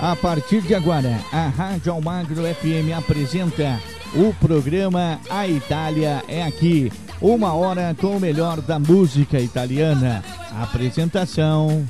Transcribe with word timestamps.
A 0.00 0.14
partir 0.14 0.60
de 0.62 0.74
agora, 0.76 1.18
a 1.32 1.48
Rádio 1.48 1.92
Almagro 1.92 2.42
FM 2.42 2.96
apresenta 2.96 3.80
o 4.14 4.32
programa 4.34 5.20
A 5.28 5.48
Itália 5.48 6.22
é 6.28 6.44
Aqui. 6.44 6.92
Uma 7.20 7.52
hora 7.52 7.96
com 8.00 8.16
o 8.16 8.20
melhor 8.20 8.60
da 8.60 8.78
música 8.78 9.40
italiana. 9.40 10.22
Apresentação. 10.62 11.84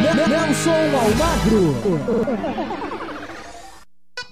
Nelson 0.00 0.70
Almagro. 0.96 2.83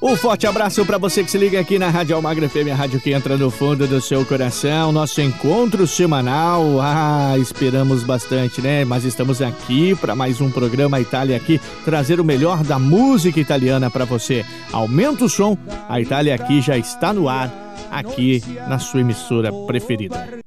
Um 0.04 0.16
forte 0.16 0.48
abraço 0.48 0.84
para 0.84 0.98
você 0.98 1.22
que 1.22 1.30
se 1.30 1.38
liga 1.38 1.60
aqui 1.60 1.78
na 1.78 1.88
Rádio 1.88 2.16
Almagra 2.16 2.48
FM, 2.48 2.72
a 2.72 2.74
rádio 2.74 3.00
que 3.00 3.12
entra 3.12 3.36
no 3.36 3.52
fundo 3.52 3.86
do 3.86 4.00
seu 4.00 4.26
coração. 4.26 4.90
Nosso 4.90 5.20
encontro 5.20 5.86
semanal. 5.86 6.80
Ah, 6.80 7.38
esperamos 7.38 8.02
bastante, 8.02 8.60
né? 8.60 8.84
Mas 8.84 9.04
estamos 9.04 9.40
aqui 9.40 9.94
para 9.94 10.16
mais 10.16 10.40
um 10.40 10.50
programa 10.50 11.00
Itália 11.00 11.36
aqui, 11.36 11.60
trazer 11.84 12.18
o 12.18 12.24
melhor 12.24 12.64
da 12.64 12.80
música 12.80 13.38
italiana 13.38 13.88
para 13.92 14.04
você. 14.04 14.44
Aumenta 14.72 15.24
o 15.24 15.28
som. 15.28 15.56
A 15.88 16.00
Itália 16.00 16.34
aqui 16.34 16.60
já 16.60 16.76
está 16.76 17.12
no 17.12 17.28
ar, 17.28 17.48
aqui 17.88 18.42
na 18.66 18.80
sua 18.80 19.02
emissora 19.02 19.52
preferida. 19.68 20.42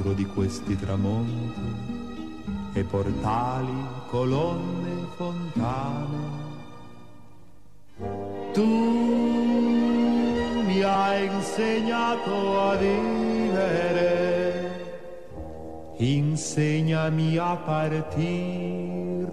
Altro 0.00 0.12
di 0.14 0.24
questi 0.24 0.76
tramonti 0.76 1.74
e 2.72 2.82
portali, 2.84 3.84
colonne, 4.08 5.06
fontane. 5.16 6.48
Tu 8.52 8.64
mi 10.64 10.82
hai 10.82 11.26
insegnato 11.26 12.60
a 12.60 12.76
vivere, 12.76 13.90
insegnami 15.98 17.36
a 17.36 17.56
partir, 17.56 19.28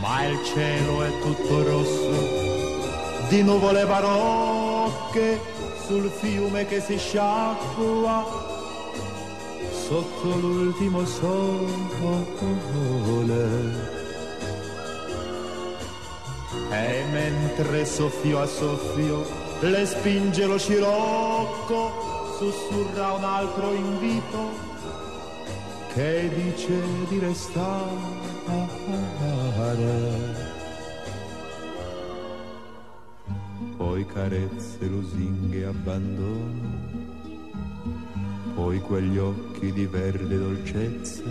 ma 0.00 0.24
il 0.26 0.38
cielo 0.44 1.02
è 1.02 1.10
tutto 1.20 1.62
rosso 1.64 2.50
di 3.28 3.42
nuvole 3.42 3.84
barocche 3.84 5.40
sul 5.86 6.08
fiume 6.08 6.66
che 6.66 6.80
si 6.80 6.96
sciacqua 6.96 8.51
sotto 9.92 10.36
l'ultimo 10.40 11.04
sole. 11.04 11.70
E 16.70 17.04
mentre 17.12 17.84
soffio 17.84 18.40
a 18.40 18.46
soffio 18.46 19.26
le 19.60 19.84
spinge 19.84 20.46
lo 20.46 20.56
scirocco, 20.58 21.80
sussurra 22.38 23.12
un 23.12 23.24
altro 23.24 23.74
invito 23.74 24.40
che 25.92 26.30
dice 26.34 26.80
di 27.08 27.18
restare. 27.18 28.30
poi 33.76 34.06
carezze, 34.06 34.86
lusinghe, 34.86 35.66
abbandono, 35.66 36.91
poi 38.54 38.80
quegli 38.80 39.18
occhi 39.18 39.72
di 39.72 39.86
verde 39.86 40.38
dolcezza, 40.38 41.22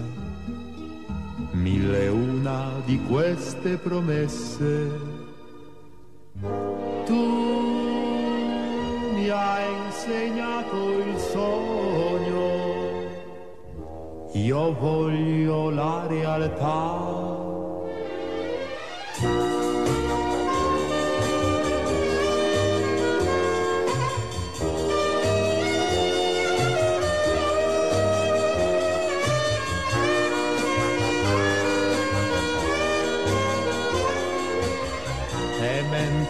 mille 1.51 2.07
una 2.07 2.71
di 2.85 2.99
queste 3.05 3.77
promesse. 3.77 4.89
Tu 7.05 7.13
mi 9.13 9.29
hai 9.29 9.85
insegnato 9.85 10.91
il 10.97 11.17
sogno, 11.17 12.49
io 14.33 14.73
voglio 14.73 15.69
la 15.69 16.07
realtà 16.07 17.41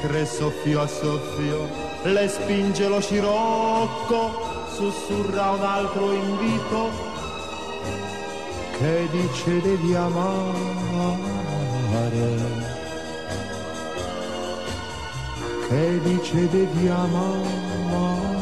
mentre 0.01 0.25
soffio 0.25 0.81
a 0.81 0.87
soffio 0.87 1.69
le 2.03 2.27
spinge 2.27 2.87
lo 2.87 2.99
scirocco, 2.99 4.65
sussurra 4.73 5.51
un 5.51 5.61
altro 5.61 6.11
invito 6.11 6.89
che 8.79 9.07
dice 9.11 9.61
devi 9.61 9.93
amare, 9.93 11.19
che 15.67 15.99
dice 16.01 16.49
devi 16.49 16.87
amare. 16.87 18.41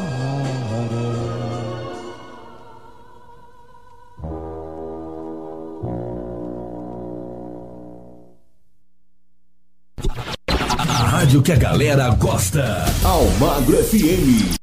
rádio 11.30 11.42
que 11.42 11.52
a 11.52 11.56
galera 11.56 12.08
gosta. 12.16 12.84
Almagro 13.04 13.76
FM. 13.76 14.58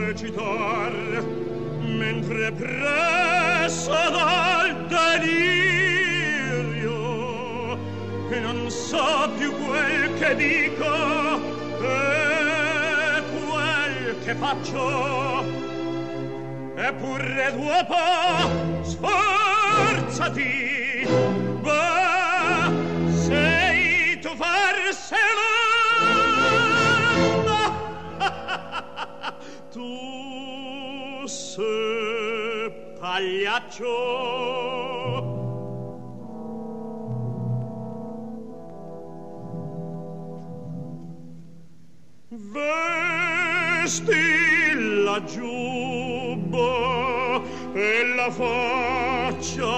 Recitar 0.00 0.92
mentre 1.82 2.52
pressa 2.52 4.10
dal 4.10 4.72
delirio 4.88 5.68
e 8.30 8.40
non 8.40 8.70
so 8.70 9.28
più 9.36 9.52
quel 9.52 10.14
che 10.18 10.34
dico 10.36 11.07
che 14.28 14.34
faccio? 14.34 15.42
Eppure 16.76 17.52
dopo 17.56 17.96
sforzati. 18.82 20.36
Va 21.62 22.70
sei 23.26 24.18
tu 24.20 24.28
farsela 24.36 25.48
tu 29.72 31.26
sei 31.26 32.70
pagliaccio. 33.00 34.87
stilla 43.98 45.16
giubbo 45.24 46.70
e 47.74 48.14
la 48.16 48.30
faccia 48.30 49.76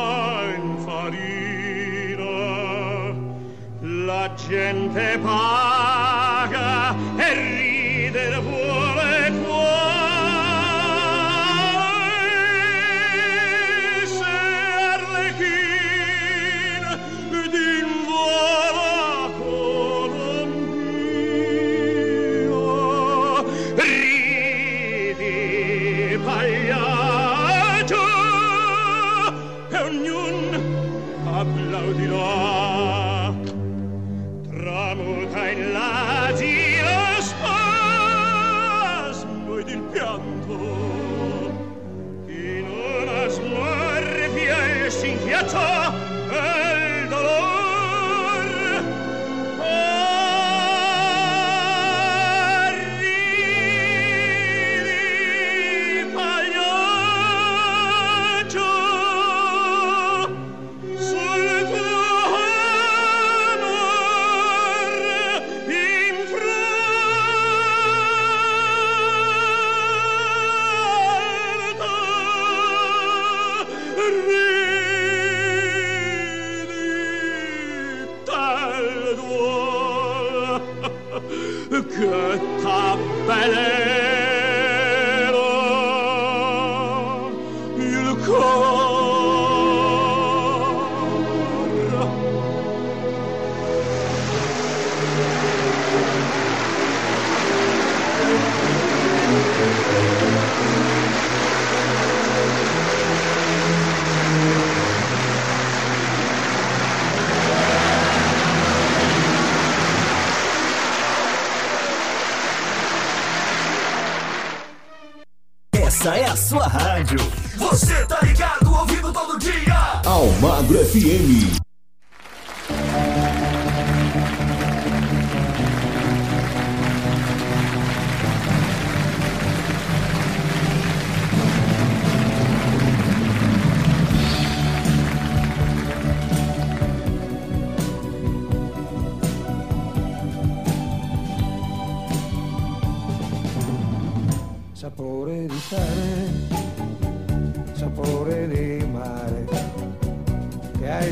infarina 0.56 2.34
la 3.80 4.30
gente 4.48 5.18
paga 5.22 6.94
e 7.16 7.28
ride 7.34 8.28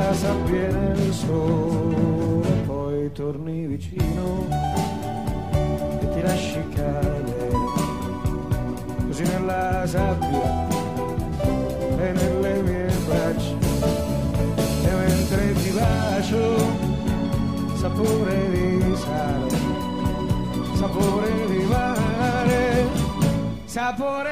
glass 0.00 0.24
appiene 0.24 0.92
il 0.94 1.12
sole, 1.12 2.48
poi 2.66 3.12
torni 3.12 3.66
vicino 3.66 4.46
e 6.00 6.08
ti 6.12 6.20
lasci 6.22 6.62
cadere, 6.74 7.50
così 9.06 9.22
nella 9.24 9.86
sabbia 9.86 10.68
e 11.98 12.12
nelle 12.12 12.62
mie 12.62 12.88
braccia, 13.06 13.56
e 14.88 14.92
mentre 15.02 15.52
ti 15.52 15.70
bacio, 15.70 16.44
sapore 17.76 18.50
di 18.50 18.96
sale, 18.96 19.58
sapore 20.76 21.30
di 21.46 21.64
mare, 21.64 22.86
sapore 23.66 24.29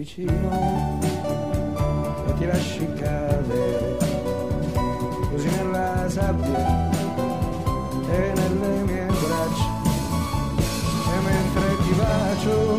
vicino 0.00 0.98
e 2.26 2.34
ti 2.38 2.46
lasci 2.46 2.86
cadere 2.94 3.98
così 5.30 5.48
nella 5.56 6.08
sabbia 6.08 6.90
e 8.08 8.32
nelle 8.34 8.82
mie 8.86 9.06
braccia. 9.06 9.68
E 11.12 11.16
mentre 11.28 11.66
ti 11.82 11.92
bacio 12.00 12.78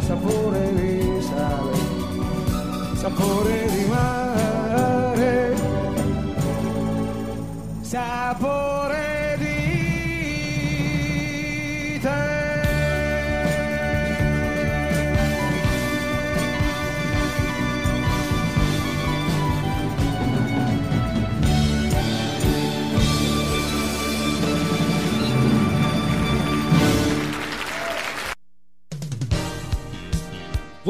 sapore 0.00 0.74
di 0.74 1.22
sale 1.22 1.76
sapore 2.94 3.66
di 3.70 3.84
mare 3.84 5.56
sapore 7.80 8.91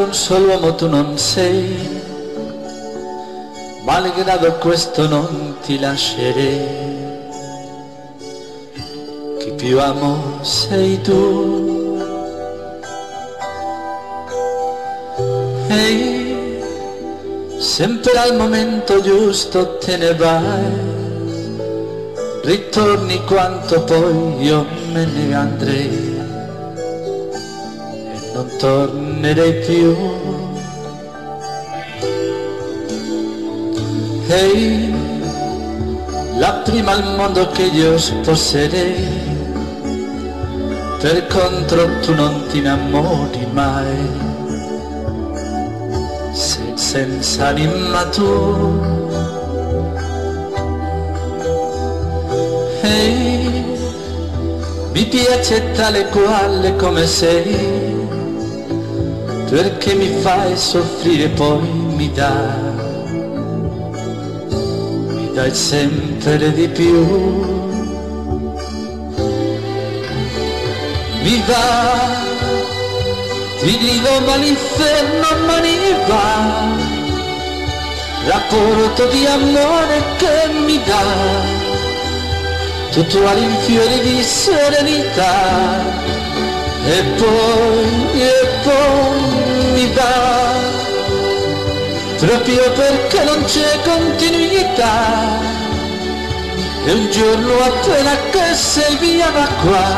Donna 0.00 0.06
d'un 0.06 0.12
solo 0.14 0.46
uomo 0.48 0.74
tu 0.74 0.88
non 0.88 1.18
sei, 1.18 2.02
malgrado 3.84 4.52
questo 4.54 5.06
non 5.06 5.56
ti 5.62 5.78
lascerei. 5.78 6.88
Chi 9.38 9.52
più 9.52 9.78
amo 9.80 10.38
sei 10.42 11.00
tu. 11.02 11.98
Ehi, 15.68 16.60
sempre 17.58 18.12
al 18.18 18.36
momento 18.36 19.00
giusto 19.00 19.76
te 19.78 19.96
ne 19.96 20.14
vai, 20.14 20.64
ritorni 22.42 23.22
quanto 23.24 23.82
poi 23.82 24.42
io 24.42 24.66
me 24.92 25.04
ne 25.04 25.34
andrei 25.34 26.18
e 28.14 28.32
non 28.32 28.50
tornerei 28.58 29.09
più. 29.66 29.96
Ehi, 34.28 34.94
la 36.38 36.52
prima 36.64 36.92
al 36.92 37.16
mondo 37.16 37.48
che 37.50 37.62
io 37.62 37.98
sposerei, 37.98 39.08
per 41.00 41.26
contro 41.26 41.98
tu 42.00 42.14
non 42.14 42.46
ti 42.48 42.58
innamori 42.58 43.46
mai, 43.52 44.08
sei 46.32 46.72
senza 46.76 47.48
anima 47.48 48.04
tu. 48.06 48.80
Ehi, 52.82 53.78
mi 54.92 55.04
piace 55.04 55.72
tale 55.72 56.06
quale 56.08 56.74
come 56.76 57.06
sei, 57.06 57.99
perché 59.50 59.94
mi 59.94 60.08
fai 60.22 60.56
soffrire 60.56 61.28
poi 61.28 61.68
mi 61.96 62.10
dai. 62.12 62.78
Dai 65.34 65.54
sempre 65.54 66.52
di 66.52 66.68
più. 66.68 67.68
Mi 71.22 71.42
va, 71.46 72.18
ti 73.60 73.78
grido 73.78 74.20
ma 74.24 74.36
l'inferno 74.36 75.28
ma 75.46 75.60
mi 75.60 75.76
va, 76.08 76.68
rapporto 78.26 79.06
di 79.08 79.26
amore 79.26 80.02
che 80.16 80.48
mi 80.64 80.80
dà, 80.82 81.04
tutto 82.90 83.28
all'infiore 83.28 84.00
di 84.00 84.22
serenità, 84.22 85.92
e 86.84 87.02
poi, 87.16 88.20
e 88.20 88.40
va 89.94 90.50
proprio 92.20 92.70
perché 92.72 93.24
non 93.24 93.42
c'è 93.44 93.78
continuità. 93.82 95.58
E 96.84 96.92
un 96.92 97.10
giorno 97.10 97.52
appena 97.60 98.16
che 98.30 98.54
sei 98.54 98.96
via 98.96 99.30
da 99.30 99.46
qua, 99.62 99.88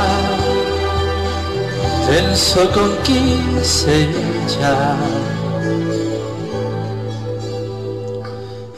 penso 2.06 2.68
con 2.70 2.96
chi 3.02 3.40
sei 3.60 4.08
già. 4.46 4.96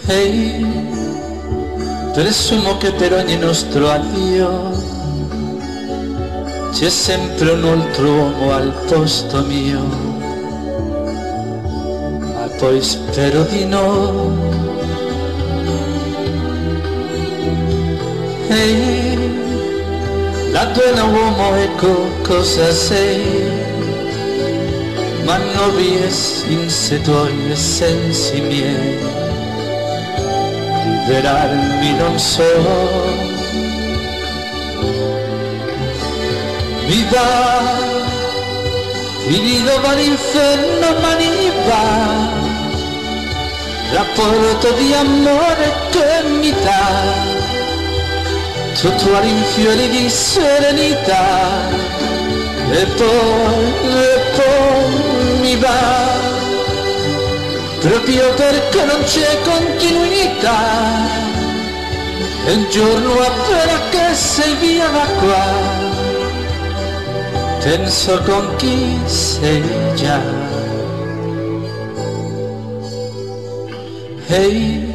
Ehi, 0.07 0.67
presumo 2.13 2.77
che 2.77 2.93
per 2.93 3.15
ogni 3.15 3.39
nostro 3.39 3.91
addio 3.91 4.84
c'è 6.75 6.91
sempre 6.91 7.51
un 7.53 7.65
altro 7.65 8.13
uomo 8.13 8.53
al 8.53 8.73
posto 8.87 9.41
mio 9.43 10.15
poi 12.59 12.81
spero 12.83 13.43
di 13.43 13.65
no. 13.65 14.33
Ehi, 18.49 19.19
la 20.51 20.67
tua 20.69 21.03
uomo 21.05 21.55
ecco 21.57 22.09
cosa 22.23 22.71
sei, 22.73 23.23
ma 25.25 25.37
non 25.37 25.77
riesci 25.77 26.71
se 26.71 27.01
tuoi 27.01 27.55
sensi 27.55 28.41
miei, 28.41 28.99
liberarmi 30.85 31.97
non 31.99 32.19
so. 32.19 33.34
Mi 36.87 37.03
va, 37.11 38.13
grido 39.27 39.81
va 39.81 39.93
l'inferno 39.95 41.01
ma 41.01 41.17
mi 41.17 41.51
va. 41.67 42.43
Rapporto 43.93 44.73
di 44.73 44.93
amore 44.93 45.73
che 45.91 46.29
mi 46.29 46.53
dà. 46.63 47.33
Tutto 48.79 49.17
all'infiore 49.17 49.89
di 49.89 50.11
serenità. 50.11 51.71
E 52.71 52.85
poi, 52.85 53.73
e 54.03 54.21
poi 54.37 55.39
mi 55.41 55.57
va. 55.57 56.23
Proprio 57.79 58.35
perché 58.35 58.85
non 58.85 59.03
c'è 59.05 59.41
continuità. 59.43 60.59
E 62.45 62.53
un 62.53 62.69
giorno 62.69 63.13
appena 63.21 63.81
che 63.89 64.15
sei 64.15 64.55
via 64.57 64.89
da 64.89 65.07
qua 65.19 65.94
penso 67.65 68.21
con 68.25 68.57
chi 68.57 69.01
sei 69.07 69.63
già. 69.95 70.21
Ehi, 74.27 74.93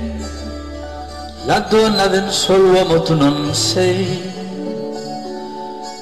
la 1.46 1.60
donna 1.62 2.06
del 2.06 2.30
solo 2.30 2.74
uomo 2.74 3.02
tu 3.02 3.16
non 3.16 3.56
sei, 3.56 4.22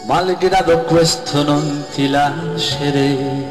malgrado 0.07 0.79
questo 0.79 1.41
non 1.43 1.85
ti 1.93 2.09
lascerei, 2.09 3.45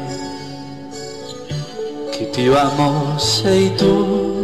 chi 2.11 2.23
più 2.25 2.55
amo 2.55 3.17
sei 3.17 3.73
tu. 3.73 4.36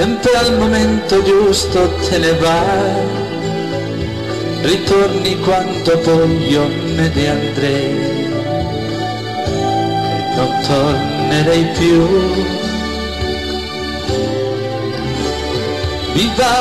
Sempre 0.00 0.34
al 0.34 0.56
momento 0.56 1.22
giusto 1.22 1.90
te 2.08 2.16
ne 2.16 2.32
vai, 2.36 2.90
ritorni 4.62 5.38
quanto 5.40 5.98
poi 5.98 6.48
io 6.48 6.66
me 6.94 7.10
ne 7.14 7.28
andrei. 7.28 8.28
Non 10.36 10.50
tornerei 10.66 11.64
più. 11.78 12.00
Viva, 16.14 16.56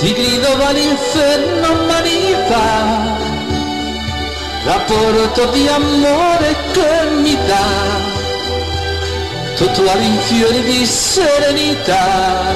ti 0.00 0.12
grido 0.12 0.56
va 0.58 0.70
l'inferno 0.72 1.68
ma 1.86 2.00
va, 2.50 3.16
rapporto 4.64 5.46
di 5.52 5.66
amore 5.66 6.56
che 6.72 7.10
mi 7.22 7.38
dà, 7.46 8.07
tutto 9.58 9.90
all'infiore 9.90 10.62
di 10.62 10.86
serenità, 10.86 12.46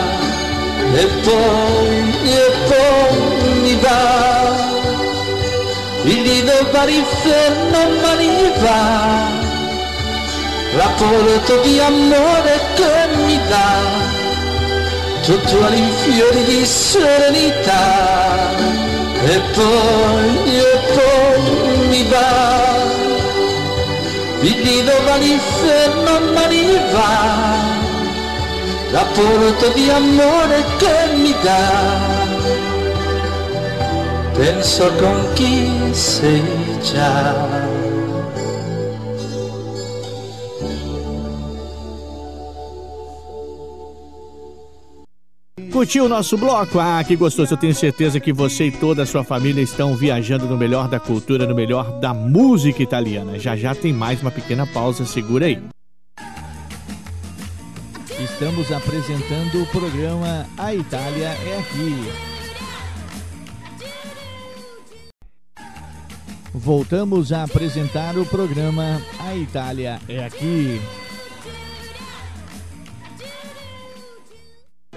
e 0.94 1.06
poi, 1.24 2.14
e 2.22 2.52
poi 2.68 3.54
mi 3.60 3.74
va. 3.74 4.70
Il 6.04 6.20
nido 6.20 6.52
va 6.70 6.84
l'inferno 6.84 7.78
ma 8.00 8.14
mi 8.14 8.52
va. 8.58 9.30
Rapporto 10.76 11.60
di 11.62 11.80
amore 11.80 12.60
che 12.74 13.16
mi 13.16 13.40
dà. 13.48 13.80
Tutto 15.22 15.66
all'infiore 15.66 16.44
di 16.44 16.64
serenità. 16.64 18.50
E 19.24 19.40
poi, 19.54 20.56
e 20.56 20.78
poi 20.94 21.88
mi 21.88 22.04
va 22.04 22.91
il 24.42 24.56
nido 24.64 24.92
va 25.04 25.16
l'inferno 25.16 26.20
ma 26.34 26.46
mi 26.48 26.66
va 26.92 27.80
rapporto 28.90 29.68
di 29.74 29.88
amore 29.88 30.64
che 30.78 31.16
mi 31.16 31.34
dà 31.42 32.22
penso 34.42 34.90
con 34.94 35.32
chi 35.34 35.70
sei 35.92 36.42
già. 36.82 37.71
curtiu 45.82 46.04
o 46.04 46.08
nosso 46.08 46.38
bloco? 46.38 46.78
Ah, 46.78 47.02
que 47.02 47.16
gostoso! 47.16 47.54
Eu 47.54 47.58
tenho 47.58 47.74
certeza 47.74 48.20
que 48.20 48.32
você 48.32 48.66
e 48.66 48.70
toda 48.70 49.02
a 49.02 49.06
sua 49.06 49.24
família 49.24 49.60
estão 49.60 49.96
viajando 49.96 50.46
no 50.46 50.56
melhor 50.56 50.86
da 50.88 51.00
cultura, 51.00 51.44
no 51.44 51.56
melhor 51.56 51.98
da 51.98 52.14
música 52.14 52.80
italiana. 52.80 53.36
Já 53.36 53.56
já 53.56 53.74
tem 53.74 53.92
mais 53.92 54.22
uma 54.22 54.30
pequena 54.30 54.64
pausa, 54.64 55.04
segura 55.04 55.46
aí. 55.46 55.60
Estamos 58.20 58.70
apresentando 58.70 59.60
o 59.60 59.66
programa 59.66 60.46
A 60.56 60.72
Itália 60.72 61.36
é 61.44 61.58
Aqui. 61.58 62.12
Voltamos 66.54 67.32
a 67.32 67.42
apresentar 67.42 68.16
o 68.16 68.24
programa 68.24 69.02
A 69.18 69.34
Itália 69.34 69.98
é 70.08 70.24
Aqui. 70.24 70.80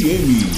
FM. 0.00 0.56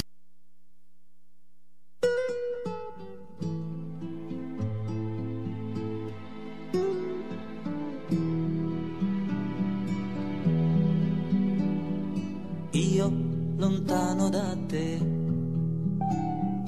Io 12.71 13.11
lontano 13.57 14.29
da 14.29 14.55
te, 14.65 14.97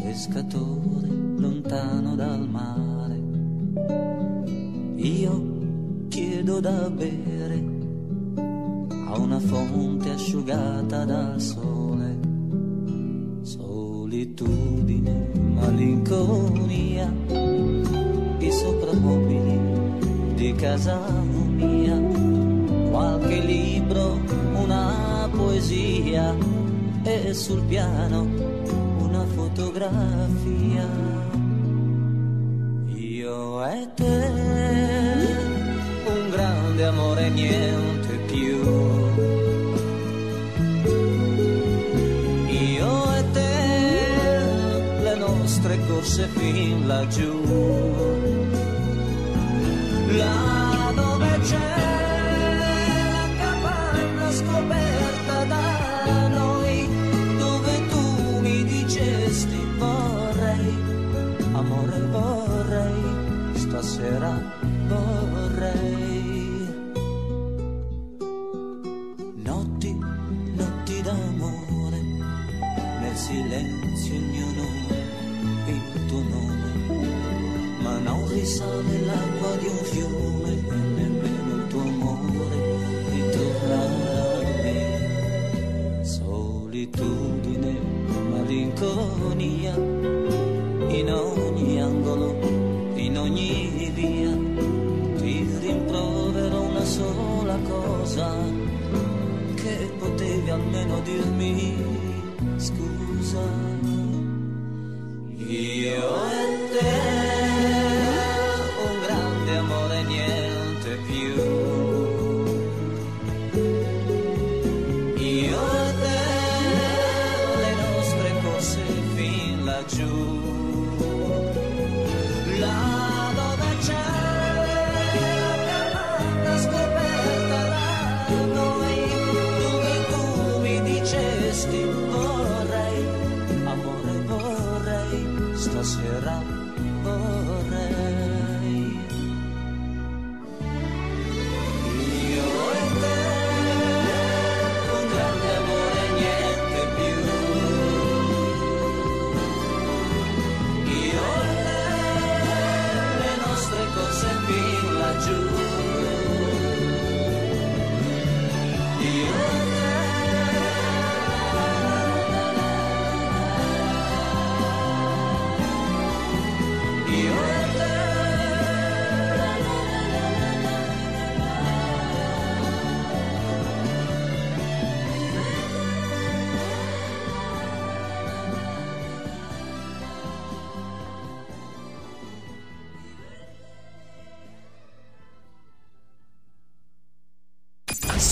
pescatore 0.02 1.08
lontano 1.38 2.16
dal 2.16 2.50
mare. 2.50 3.22
Io 4.98 6.08
chiedo 6.10 6.60
da 6.60 6.90
bere 6.90 7.64
a 9.08 9.18
una 9.18 9.40
fonte 9.40 10.10
asciugata 10.10 11.06
dal 11.06 11.40
sole. 11.40 11.95
Solitudine, 14.36 15.30
malinconia, 15.54 17.10
i 18.38 18.52
soprammobili 18.52 20.34
di 20.36 20.54
casa 20.56 21.00
mia, 21.22 21.98
qualche 22.90 23.40
libro, 23.40 24.20
una 24.56 25.30
poesia 25.32 26.36
e 27.04 27.34
sul 27.34 27.64
piano 27.64 28.28
una 28.98 29.26
fotografia. 29.26 31.15
Joséphine 46.16 46.88
like 46.88 47.18
you. 47.18 47.85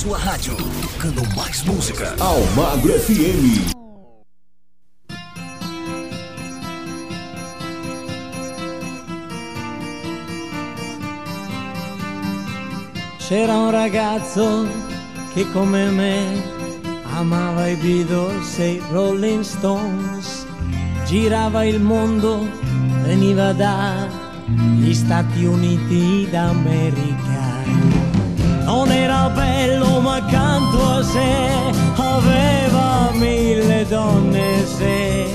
Sua 0.04 0.18
rádio, 0.18 0.54
tocando 0.82 1.24
mais 1.34 1.63
música. 1.63 2.13
Almagro 2.20 2.92
FM. 2.92 3.72
C'era 13.18 13.56
un 13.56 13.72
ragazzo 13.72 14.68
che 15.34 15.50
come 15.54 15.89
me 15.92 16.44
amava 17.16 17.70
i 17.70 17.78
Beatles 17.78 18.60
e 18.60 18.72
i 18.72 18.82
Rolling 18.92 19.42
Stones, 19.42 20.46
girava 21.06 21.63
il 21.63 21.80
mondo, 21.80 22.46
veniva 23.04 23.54
dagli 23.54 24.94
Stati 24.94 25.46
Uniti 25.46 26.28
d'America. 26.30 27.43
Non 28.76 28.92
era 28.92 29.30
bello 29.30 30.00
ma 30.00 30.16
accanto 30.16 30.84
a 30.84 31.04
sé 31.04 31.72
aveva 31.96 33.12
mille 33.14 33.86
donne 33.88 34.66
se 34.66 35.30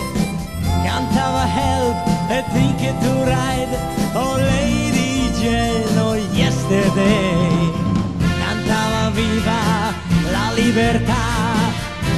cantava 0.83 1.45
Help 1.47 1.97
e 2.31 2.45
Ticket 2.53 2.99
to 2.99 3.25
Ride, 3.25 3.79
oh 4.15 4.37
Lady 4.39 5.31
Jane, 5.39 6.01
oh 6.01 6.17
Yesterday 6.33 7.73
cantava 8.41 9.11
viva 9.11 9.95
la 10.33 10.53
libertà, 10.55 11.27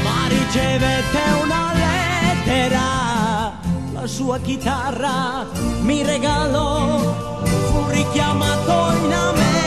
ma 0.02 0.26
ricevette 0.26 1.20
una 1.42 1.72
lettera. 1.84 3.52
La 3.92 4.06
sua 4.06 4.38
chitarra 4.38 5.46
mi 5.82 6.02
regalò, 6.02 6.98
fu 7.44 7.84
richiamato 7.90 9.04
in 9.04 9.12
America. 9.12 9.59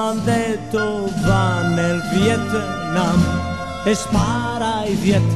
m'han 0.00 0.24
detto 0.24 1.12
va 1.26 1.60
nel 1.60 2.00
Vietnam 2.14 3.20
e 3.84 3.94
spara 3.94 4.78
ai 4.78 4.94
Viet 4.94 5.28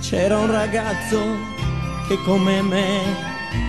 C'era 0.00 0.38
un 0.38 0.50
ragazzo 0.50 1.20
che 2.08 2.16
come 2.24 2.62
me 2.62 3.35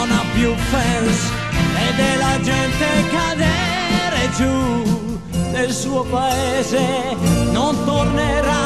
non 0.00 0.10
ha 0.12 0.24
più 0.32 0.54
fans, 0.54 1.30
vede 1.74 2.16
la 2.16 2.40
gente 2.40 2.86
cadere 3.10 4.30
giù 4.34 5.20
nel 5.52 5.70
suo 5.70 6.04
paese, 6.04 6.80
non 7.52 7.76
tornerà 7.84 8.62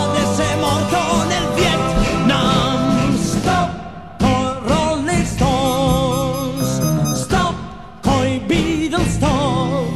ad 0.00 0.16
essere 0.16 0.56
morto 0.56 1.24
nel 1.28 1.48
Vietnam. 1.56 3.18
Stop 3.18 3.70
con 4.18 4.58
Rolling 4.64 5.26
Stones, 5.26 6.80
stop 7.12 7.54
coi 8.00 8.40
Beatles, 8.46 9.12
stop 9.12 9.88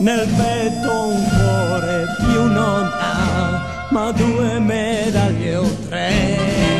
nel 0.00 0.26
petto 0.36 0.90
un 1.06 1.28
cuore 1.28 2.06
più 2.18 2.42
non 2.42 2.90
ha, 2.92 3.86
ma 3.90 4.10
due 4.10 4.58
medaglie 4.58 5.56
o 5.56 5.70
tre. 5.88 6.79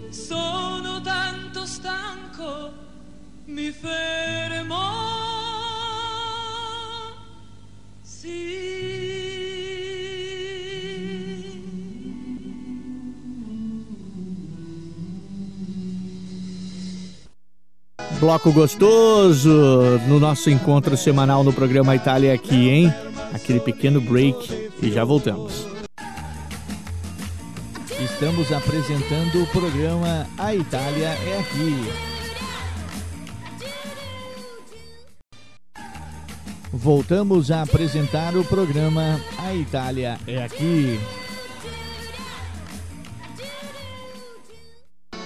Sono 0.10 1.00
tanto 1.00 1.66
stanco, 1.66 2.74
mi 3.46 3.72
fermo. 3.72 5.20
Bloco 18.20 18.52
gostoso 18.52 19.98
no 20.06 20.20
nosso 20.20 20.50
encontro 20.50 20.96
semanal 20.96 21.44
no 21.44 21.54
programa 21.54 21.96
Itália 21.96 22.34
aqui, 22.34 22.70
hein? 22.70 23.11
Aquele 23.52 23.66
pequeno 23.66 24.00
break 24.00 24.72
e 24.82 24.90
já 24.90 25.04
voltamos. 25.04 25.68
Estamos 28.02 28.50
apresentando 28.50 29.44
o 29.44 29.48
programa 29.48 30.26
A 30.38 30.56
Itália 30.56 31.08
é 31.08 31.38
aqui. 31.38 31.76
Voltamos 36.72 37.52
a 37.52 37.64
apresentar 37.64 38.38
o 38.38 38.46
programa 38.46 39.20
A 39.38 39.54
Itália 39.54 40.18
é 40.26 40.42
aqui. 40.42 40.98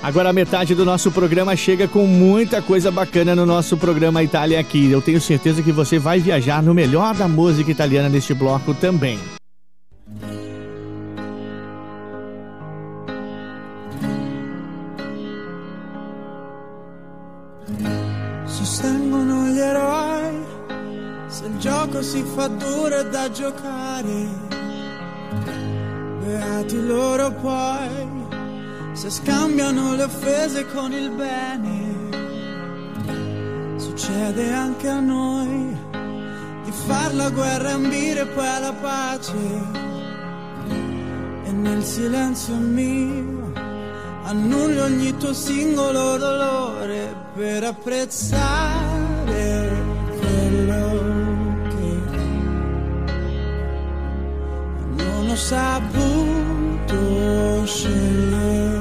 Agora 0.05 0.29
a 0.29 0.33
metade 0.33 0.75
do 0.75 0.85
nosso 0.85 1.11
programa 1.11 1.55
chega 1.55 1.87
com 1.87 2.05
muita 2.05 2.61
coisa 2.61 2.91
bacana 2.91 3.35
no 3.35 3.43
nosso 3.43 3.75
programa 3.75 4.21
Itália 4.21 4.59
aqui. 4.59 4.91
Eu 4.91 5.01
tenho 5.01 5.19
certeza 5.19 5.63
que 5.63 5.71
você 5.71 5.97
vai 5.97 6.19
viajar 6.19 6.61
no 6.61 6.75
melhor 6.75 7.15
da 7.15 7.27
música 7.27 7.71
italiana 7.71 8.07
neste 8.07 8.31
bloco 8.31 8.75
também. 8.75 9.17
Sostengono 18.45 19.47
gli 19.47 19.59
eroi 19.59 20.39
se 21.29 21.45
il 21.45 21.57
gioco 21.57 22.03
si 22.03 22.23
fa 22.35 22.47
duro 22.47 23.03
da 23.05 23.27
giocare. 23.31 24.29
Beati 26.21 26.79
loro 26.85 27.31
poi 27.41 28.24
se 28.95 29.09
scambiano 29.09 29.93
le 29.93 30.03
offese 30.03 30.65
con 30.67 30.93
il 30.93 31.09
bene. 31.11 31.83
Succede 33.77 34.53
anche 34.53 34.87
a 34.87 35.01
noi 35.01 35.77
di 36.63 36.71
far 36.71 37.13
la 37.13 37.29
guerra 37.29 37.73
ambire 37.73 38.25
poi 38.25 38.47
alla 38.47 38.71
pace. 38.71 39.33
E 41.43 41.51
nel 41.51 41.83
silenzio 41.83 42.55
mio 42.55 43.51
annullo 44.23 44.83
ogni 44.85 45.15
tuo 45.17 45.33
singolo 45.33 46.17
dolore 46.17 47.13
per 47.35 47.65
apprezzare 47.65 48.23
quello 50.19 51.03
che 51.67 51.99
non 55.03 55.29
ho 55.29 55.35
saputo 55.35 56.95
scegliere. 57.65 58.74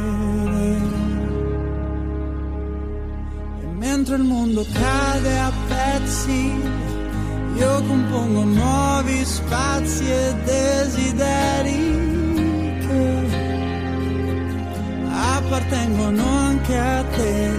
Mentre 4.07 4.23
il 4.23 4.29
mondo 4.29 4.67
cade 4.71 5.39
a 5.39 5.51
pezzi, 5.67 6.53
io 7.57 7.83
compongo 7.85 8.45
nuovi 8.45 9.25
spazi 9.25 10.05
e 10.07 10.35
desideri 10.45 12.03
che 12.87 13.27
appartengono 15.09 16.23
anche 16.23 16.79
a 16.79 17.03
te, 17.17 17.51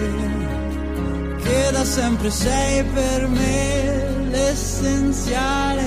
che 1.42 1.70
da 1.72 1.84
sempre 1.84 2.30
sei 2.30 2.84
per 2.94 3.26
me 3.26 4.28
l'essenziale. 4.30 5.84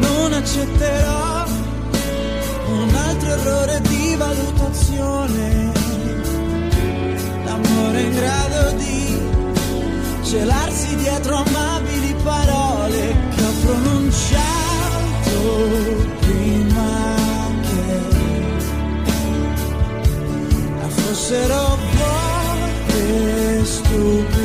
Non 0.00 0.32
accetterò 0.32 1.31
altro 3.12 3.28
errore 3.28 3.80
di 3.82 4.14
valutazione, 4.16 5.72
l'amore 7.44 8.00
in 8.00 8.14
grado 8.14 8.72
di 8.76 9.20
celarsi 10.22 10.96
dietro 10.96 11.36
amabili 11.36 12.14
parole 12.22 13.16
che 13.34 13.42
ho 13.42 13.52
pronunciato 13.66 14.40
prima 16.20 17.16
che 17.62 18.00
fossero 20.88 21.78
vuote 21.92 23.64
stupide. 23.64 24.41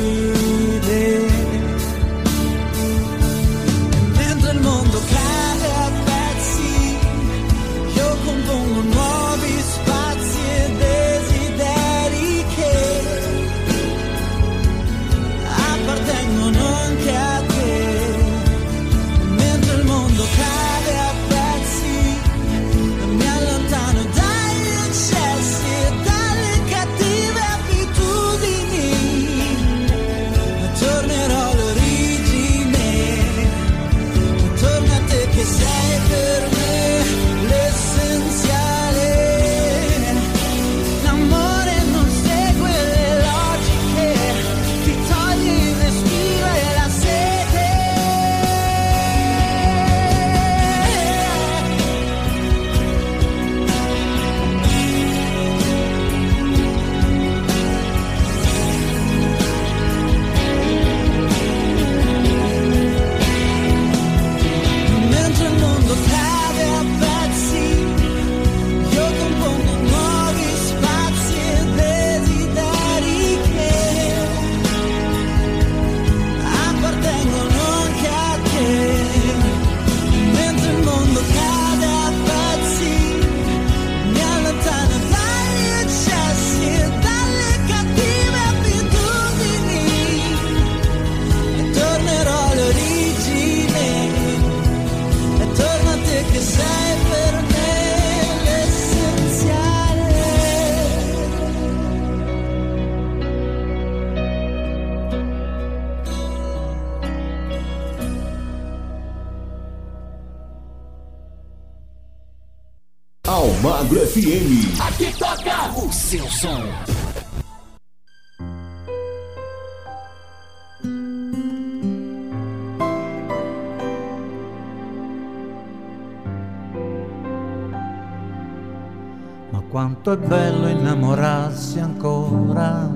Quanto 130.07 130.23
è 130.23 130.27
bello 130.27 130.67
innamorarsi 130.69 131.79
ancora, 131.79 132.89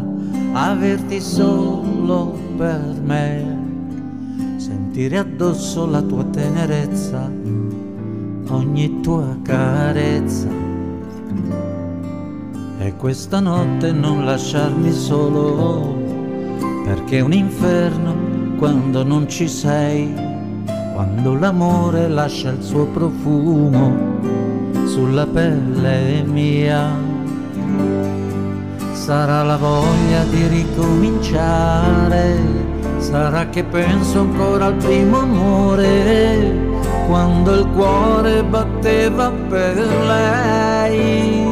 averti 0.54 1.20
solo 1.20 2.40
per 2.56 2.96
me. 3.04 3.60
sentire 4.56 5.18
addosso 5.18 5.86
la 5.88 6.02
tua 6.02 6.24
tenerezza, 6.24 7.30
ogni 8.48 9.02
tua 9.02 9.36
carezza. 9.42 10.48
E 12.80 12.96
questa 12.96 13.42
notte 13.42 13.92
non 13.92 14.24
lasciarmi 14.24 14.92
solo, 14.94 15.94
perché 16.86 17.18
è 17.18 17.22
un 17.22 17.34
inferno 17.34 18.16
quando 18.58 19.04
non 19.04 19.28
ci 19.28 19.50
sei, 19.50 20.14
quando 20.94 21.36
l'amore 21.36 22.08
lascia 22.08 22.52
il 22.52 22.62
suo 22.62 22.86
profumo 22.86 24.11
sulla 24.92 25.26
pelle 25.26 26.22
mia 26.26 26.94
sarà 28.92 29.42
la 29.42 29.56
voglia 29.56 30.26
di 30.30 30.48
ricominciare, 30.48 32.38
sarà 32.98 33.48
che 33.48 33.64
penso 33.64 34.20
ancora 34.20 34.66
al 34.66 34.74
primo 34.76 35.20
amore, 35.20 36.78
quando 37.08 37.54
il 37.54 37.68
cuore 37.68 38.44
batteva 38.44 39.32
per 39.32 39.78
lei. 39.78 41.46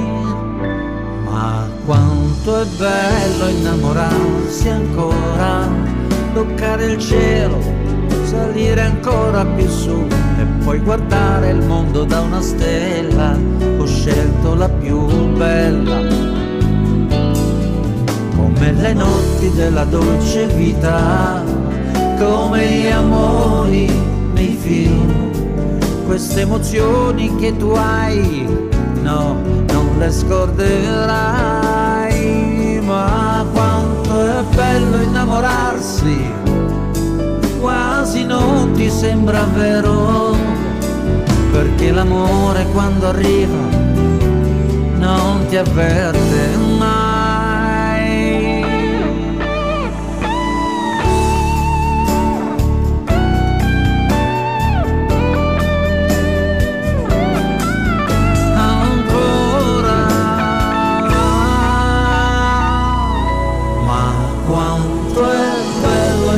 Ma 1.23 1.65
quanto 1.85 2.61
è 2.61 2.65
bello 2.77 3.47
innamorarsi 3.47 4.67
ancora, 4.67 5.65
toccare 6.33 6.85
il 6.87 6.97
cielo, 6.97 7.57
salire 8.25 8.81
ancora 8.81 9.45
più 9.45 9.67
su 9.69 10.28
e 10.39 10.45
poi 10.63 10.79
guardare 10.79 11.49
il 11.49 11.65
mondo 11.65 12.03
da 12.05 12.21
una 12.21 12.41
stella. 12.41 13.37
Ho 13.77 13.85
scelto 13.85 14.55
la 14.55 14.69
più 14.69 15.05
bella. 15.35 16.01
Come 18.35 18.71
le 18.71 18.93
notti 18.93 19.51
della 19.53 19.83
dolce 19.85 20.47
vita, 20.47 21.43
come 22.17 22.65
gli 22.67 22.87
amori 22.87 23.89
nei 24.33 24.57
film, 24.59 25.29
queste 26.05 26.41
emozioni 26.41 27.35
che 27.35 27.55
tu 27.55 27.69
hai, 27.71 28.45
no, 29.01 29.37
non 29.71 29.97
le 29.97 30.11
scorderai, 30.11 30.71
ma 32.83 33.45
quanto 33.53 34.25
è 34.25 34.43
bello 34.55 35.01
innamorarsi, 35.01 36.17
quasi 37.59 38.25
non 38.25 38.71
ti 38.73 38.89
sembra 38.89 39.43
vero, 39.53 40.28
perché 41.59 41.91
l'amore 41.91 42.65
quando 42.71 43.07
arriva 43.07 43.57
non 44.95 45.45
ti 45.49 45.57
avverte 45.57 46.55
mai. 46.77 47.17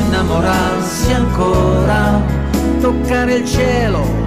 innamorarsi 0.04 1.14
ancora, 1.14 2.22
toccare 2.80 3.36
il 3.36 3.46
cielo, 3.46 4.21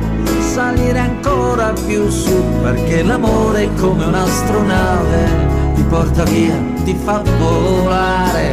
salire 0.55 1.01
ancora 1.01 1.73
più 1.85 2.09
su, 2.09 2.33
perché 2.63 3.03
l'amore 3.03 3.65
è 3.65 3.75
come 3.75 4.05
un'astronave, 4.05 5.27
ti 5.75 5.83
porta 5.83 6.23
via, 6.23 6.55
ti 6.85 6.95
fa 6.95 7.21
volare. 7.41 8.53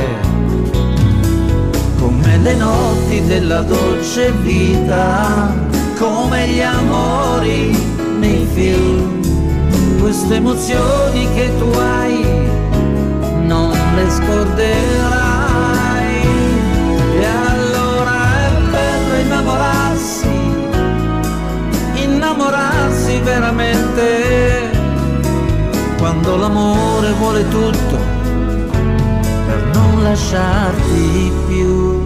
Come 1.99 2.37
le 2.39 2.55
notti 2.55 3.23
della 3.27 3.61
dolce 3.61 4.31
vita, 4.31 5.53
come 5.99 6.47
gli 6.47 6.61
amori 6.61 7.77
nei 8.17 8.47
film, 8.51 9.99
queste 9.99 10.37
emozioni 10.37 11.27
che 11.35 11.51
tu 11.59 11.69
hai, 11.77 12.25
non 13.43 13.77
le 13.95 14.09
scorderai. 14.09 15.21
Veramente, 23.23 24.69
quando 25.97 26.35
l'amore 26.37 27.11
vuole 27.13 27.47
tutto 27.47 27.97
per 29.45 29.69
non 29.73 30.03
lasciarti 30.03 31.31
più. 31.47 31.99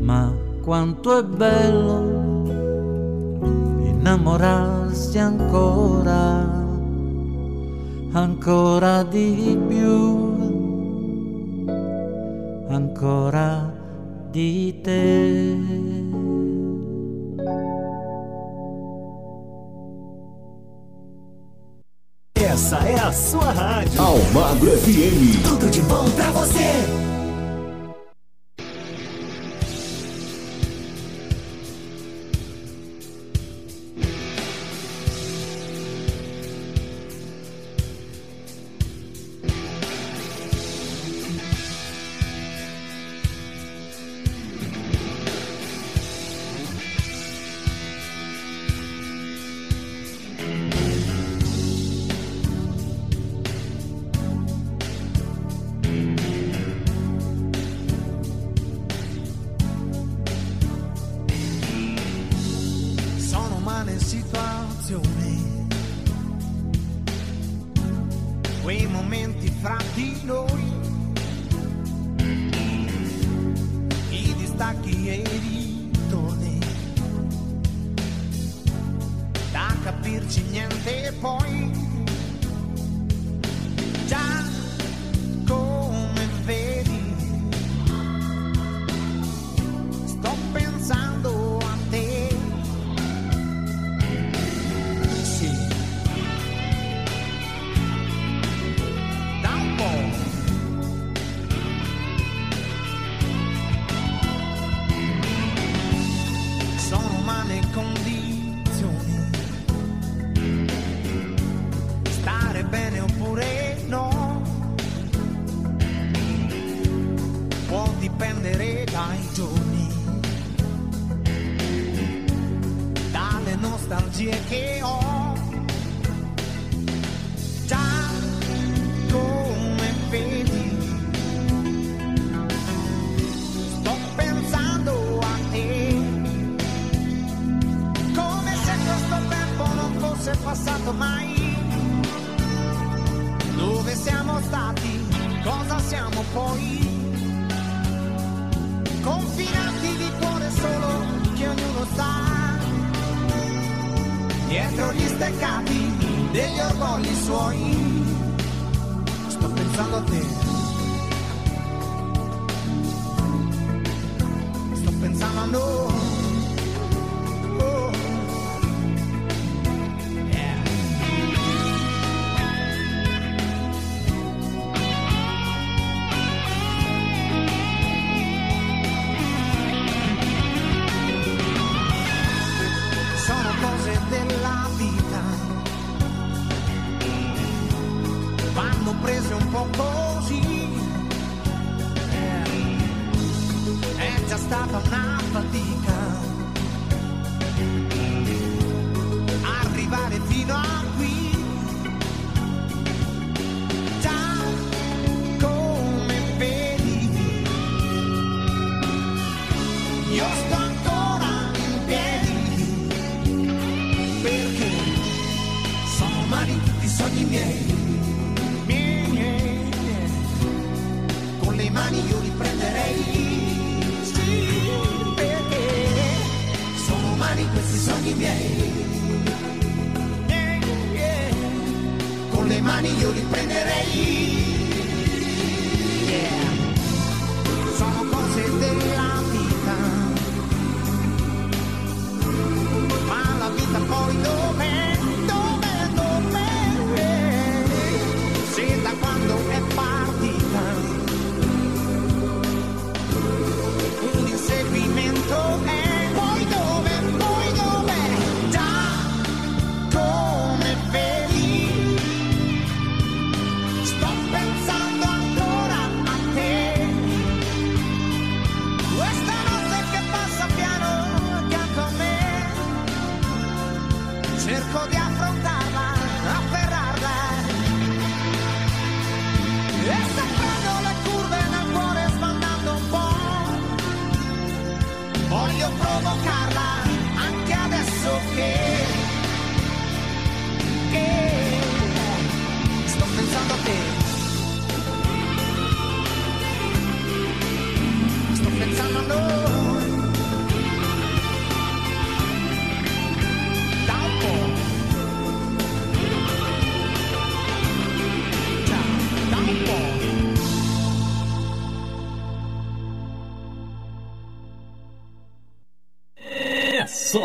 Ma 0.00 0.32
quanto 0.62 1.18
è 1.18 1.22
bello 1.24 2.22
innamorarsi 3.82 5.18
ancora, 5.18 6.62
ancora 8.12 9.02
di 9.02 9.58
più, 9.66 10.32
ancora 12.68 13.72
di 14.30 14.80
te. 14.82 15.63
FM. 24.86 25.33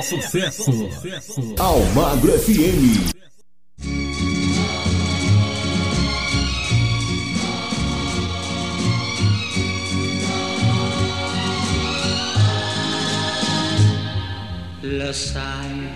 sucesso. 0.09 0.71
Almagro 1.57 2.31
FM. 2.31 3.17
Lo 14.81 15.13
sai, 15.13 15.89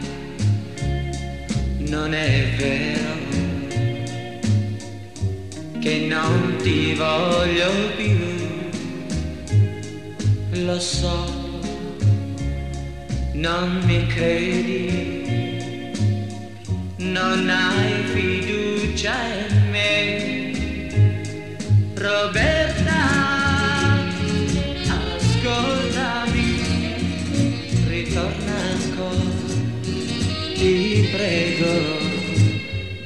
non 1.80 2.14
è 2.14 2.55
vero 2.57 3.01
che 5.80 5.99
non 6.07 6.57
ti 6.61 6.93
voglio 6.93 7.72
più. 7.95 8.18
Lo 10.66 10.80
so 10.80 11.42
non 13.43 13.81
mi 13.83 14.07
credi, 14.07 15.91
non 16.95 17.49
hai 17.49 17.93
fiducia 18.13 19.15
in 19.49 19.69
me. 19.69 19.91
Roberta, 21.93 23.01
ascoltami, 25.19 26.51
ritorna 27.87 28.55
ancora, 28.71 29.35
ti 30.55 31.09
prego 31.11 31.73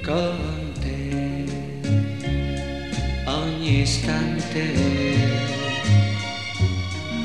con 0.03 0.71
te 0.81 1.45
ogni 3.25 3.81
istante. 3.81 4.65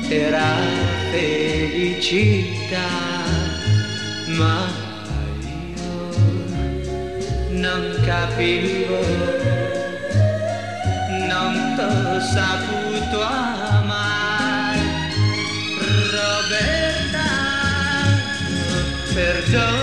Era 0.09 0.57
felicità 1.11 2.62
vita, 2.73 2.87
ma 4.37 4.67
io 5.41 6.09
non 7.49 8.01
capivo, 8.03 8.99
non 11.27 11.75
t'ho 11.75 12.19
saputo 12.19 13.21
amare. 13.21 14.81
Roberta, 16.11 17.27
perdono. 19.13 19.82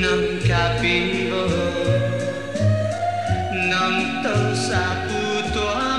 Non 0.00 0.38
capivo, 0.42 1.46
non 3.68 4.20
t'ho 4.22 4.54
saputo 4.54 5.72
amare. 5.72 5.95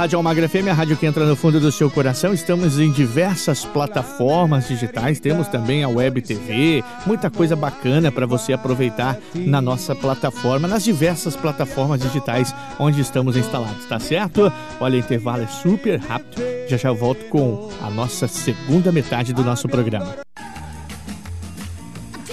Rádio 0.00 0.16
Almagra 0.16 0.48
FM, 0.48 0.68
a 0.70 0.72
rádio 0.72 0.96
que 0.96 1.04
entra 1.04 1.26
no 1.26 1.36
fundo 1.36 1.60
do 1.60 1.70
seu 1.70 1.90
coração. 1.90 2.32
Estamos 2.32 2.80
em 2.80 2.90
diversas 2.90 3.66
plataformas 3.66 4.66
digitais, 4.66 5.20
temos 5.20 5.46
também 5.46 5.84
a 5.84 5.90
Web 5.90 6.22
TV, 6.22 6.82
muita 7.04 7.28
coisa 7.28 7.54
bacana 7.54 8.10
para 8.10 8.24
você 8.24 8.54
aproveitar 8.54 9.18
na 9.34 9.60
nossa 9.60 9.94
plataforma, 9.94 10.66
nas 10.66 10.84
diversas 10.84 11.36
plataformas 11.36 12.00
digitais 12.00 12.54
onde 12.78 12.98
estamos 13.02 13.36
instalados, 13.36 13.84
tá 13.84 14.00
certo? 14.00 14.50
Olha, 14.80 14.96
o 14.96 15.00
intervalo 15.00 15.42
é 15.42 15.46
super 15.46 16.00
rápido. 16.00 16.42
Já 16.66 16.78
já 16.78 16.92
volto 16.92 17.22
com 17.26 17.68
a 17.82 17.90
nossa 17.90 18.26
segunda 18.26 18.90
metade 18.90 19.34
do 19.34 19.44
nosso 19.44 19.68
programa. 19.68 20.16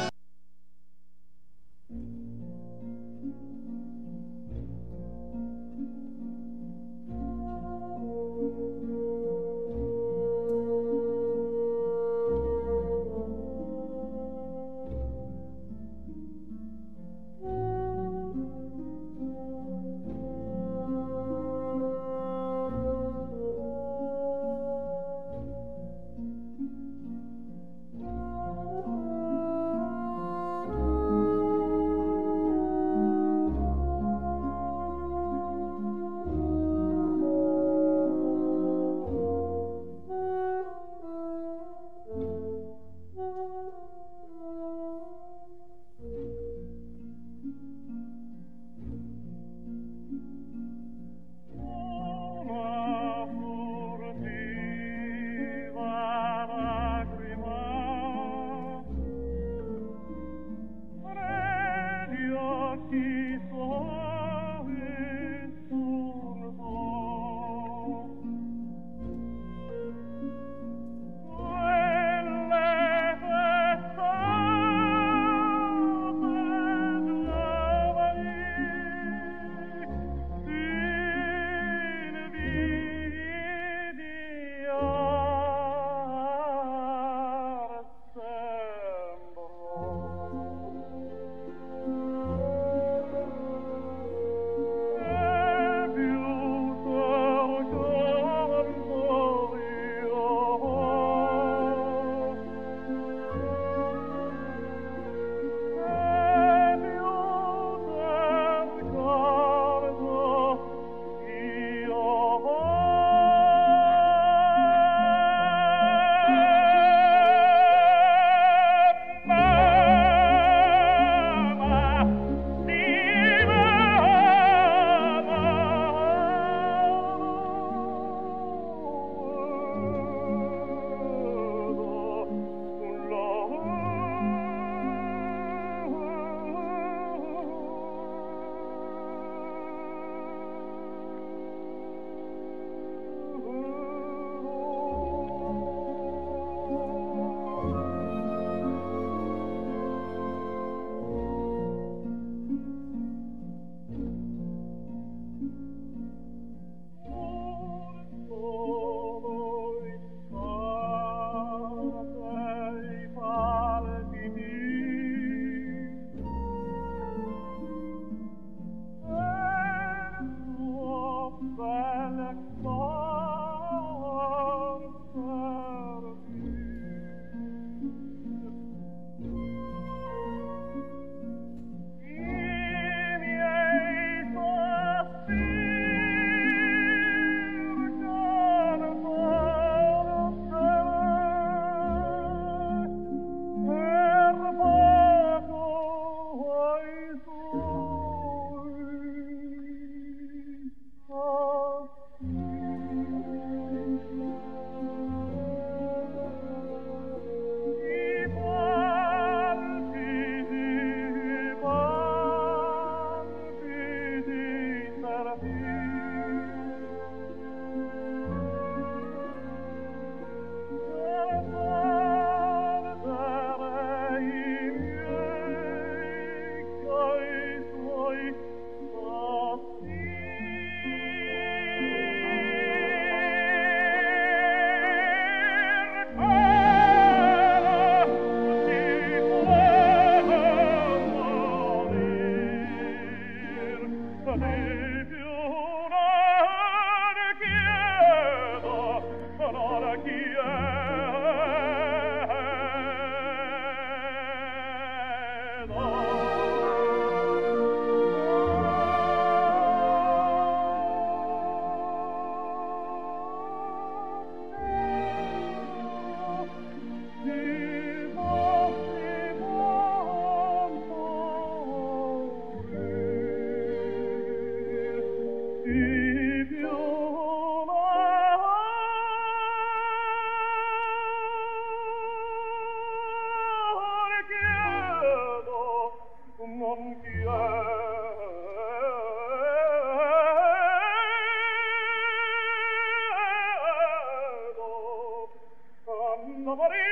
favorire 296.46 296.85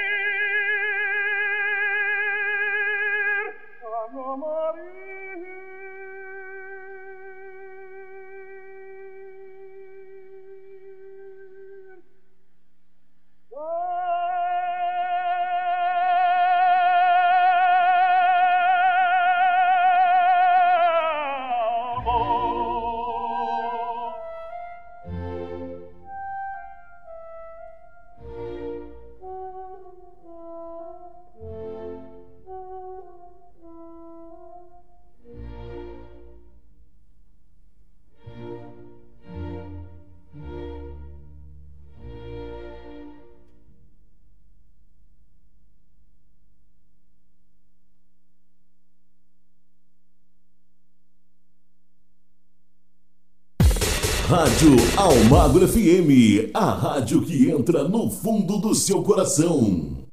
Rádio 54.35 54.75
Almagro 54.97 55.69
FM, 55.69 56.51
a 56.53 56.71
rádio 56.71 57.23
que 57.23 57.53
entra 57.53 57.85
no 57.85 58.11
fundo 58.11 58.59
do 58.59 58.75
seu 58.75 59.01
coração. 59.01 60.09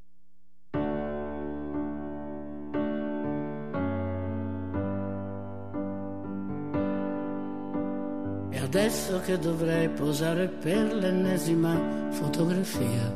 E 8.52 8.58
adesso 8.60 9.20
che 9.26 9.40
dovrei 9.40 9.90
posare 9.90 10.48
per 10.50 10.94
l'ennesima 10.94 11.76
fotografia. 12.12 13.12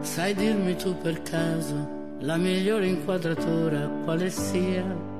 Sai 0.00 0.34
dirmi 0.34 0.74
tu 0.76 0.96
per 1.02 1.20
caso 1.20 1.76
la 2.20 2.38
migliore 2.38 2.88
inquadratura 2.88 3.90
quale 4.06 4.30
sia? 4.30 5.13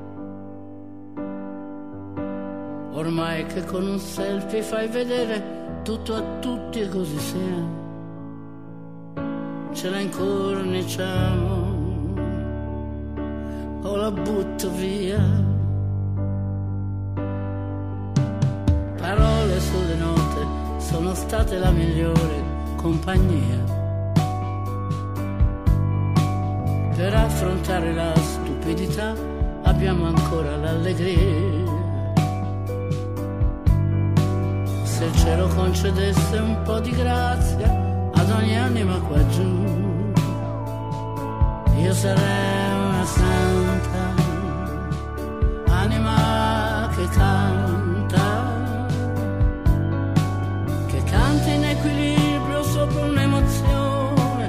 Che 3.47 3.65
con 3.67 3.87
un 3.87 3.99
selfie 4.01 4.63
fai 4.63 4.89
vedere 4.89 5.81
tutto 5.85 6.15
a 6.15 6.23
tutti 6.41 6.81
e 6.81 6.89
così 6.89 7.19
sia. 7.19 7.83
Ce 9.73 9.91
la 9.91 10.01
incorniciamo 10.01 11.75
o 13.83 13.97
la 13.97 14.11
butto 14.11 14.71
via. 14.71 15.23
Parole 18.97 19.61
sulle 19.61 19.97
note 19.97 20.47
sono 20.79 21.15
state 21.15 21.59
la 21.59 21.71
migliore 21.71 22.43
compagnia. 22.77 23.63
Per 26.97 27.15
affrontare 27.15 27.93
la 27.93 28.15
stupidità 28.17 29.15
abbiamo 29.63 30.07
ancora 30.07 30.57
l'allegria. 30.57 31.44
Concedesse 35.65 36.37
un 36.37 36.61
po' 36.63 36.79
di 36.79 36.91
grazia 36.91 37.69
ad 38.13 38.31
ogni 38.31 38.55
anima 38.55 38.99
qua 38.99 39.27
giù, 39.29 40.13
io 41.79 41.93
sarei 41.95 42.75
una 42.87 43.05
santa, 43.05 44.05
anima 45.83 46.91
che 46.95 47.09
canta, 47.09 48.27
che 50.87 51.03
canta 51.05 51.51
in 51.51 51.65
equilibrio 51.65 52.63
sopra 52.65 53.05
un'emozione, 53.07 54.47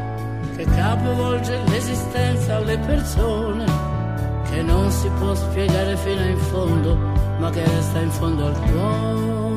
che 0.57 0.65
capovolge 0.65 1.63
l'esistenza 1.67 2.57
alle 2.57 2.77
persone, 2.79 3.65
che 4.49 4.61
non 4.61 4.91
si 4.91 5.09
può 5.17 5.33
spiegare 5.33 5.95
fino 5.95 6.25
in 6.25 6.37
fondo, 6.37 6.97
ma 7.39 7.49
che 7.51 7.63
resta 7.63 7.99
in 8.01 8.11
fondo 8.11 8.47
al 8.47 8.59
cuore. 8.59 9.54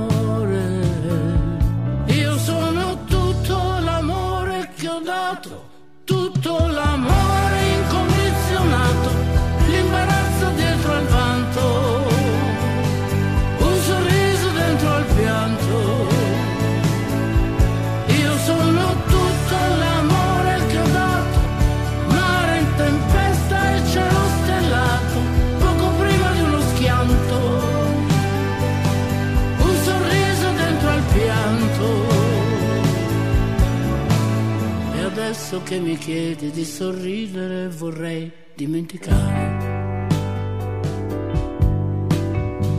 Adesso 35.58 35.62
che 35.64 35.78
mi 35.80 35.96
chiedi 35.96 36.50
di 36.50 36.64
sorridere 36.64 37.68
vorrei 37.68 38.30
dimenticare. 38.54 40.06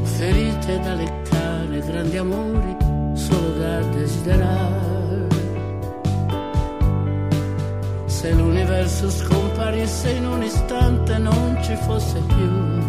Ferite 0.03 0.79
da 0.79 0.93
leccare, 0.93 1.79
grandi 1.79 2.17
amori 2.17 2.75
solo 3.13 3.57
da 3.57 3.79
desiderare. 3.81 5.27
Se 8.05 8.33
l'universo 8.33 9.09
scomparisse 9.09 10.11
in 10.11 10.25
un 10.25 10.43
istante 10.43 11.17
non 11.17 11.57
ci 11.63 11.75
fosse 11.75 12.19
più 12.27 12.87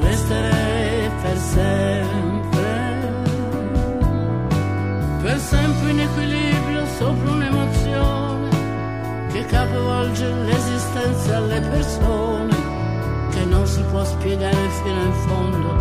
resterei 0.00 1.08
per 1.22 1.38
sempre, 1.38 1.99
sempre 5.40 5.90
in 5.90 6.00
equilibrio 6.00 6.86
sopra 6.98 7.30
un'emozione 7.30 8.48
che 9.32 9.44
capovolge 9.46 10.26
l'esistenza 10.26 11.36
alle 11.36 11.60
persone, 11.60 12.56
che 13.30 13.44
non 13.44 13.66
si 13.66 13.82
può 13.90 14.04
spiegare 14.04 14.68
fino 14.82 15.02
in 15.02 15.12
fondo, 15.12 15.72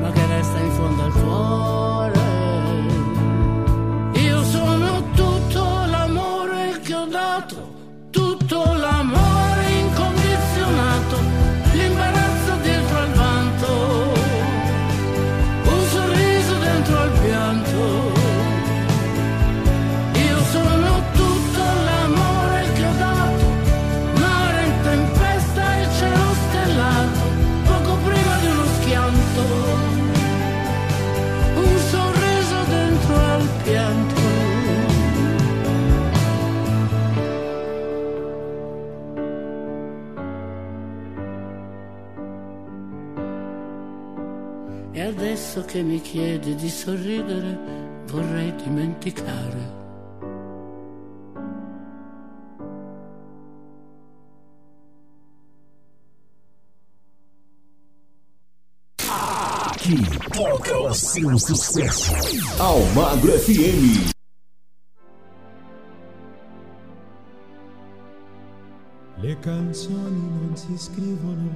ma 0.00 0.10
che 0.10 0.26
resta 0.26 0.58
in 0.58 0.70
fondo 0.70 1.02
al 1.02 1.12
cuore. 1.12 2.33
Adesso 45.54 45.64
che 45.66 45.82
mi 45.82 46.00
chiedi 46.00 46.54
di 46.56 46.68
sorridere, 46.68 48.02
vorrei 48.06 48.52
dimenticare. 48.56 49.82
Aqui 59.06 60.18
toca 60.30 60.78
o 60.80 60.92
seu 60.92 61.38
sucesso. 61.38 62.12
Almagro 62.58 63.32
FM. 63.32 64.10
Le 69.20 69.38
canzoni 69.38 70.20
non 70.20 70.56
si 70.56 70.76
scrivono, 70.76 71.48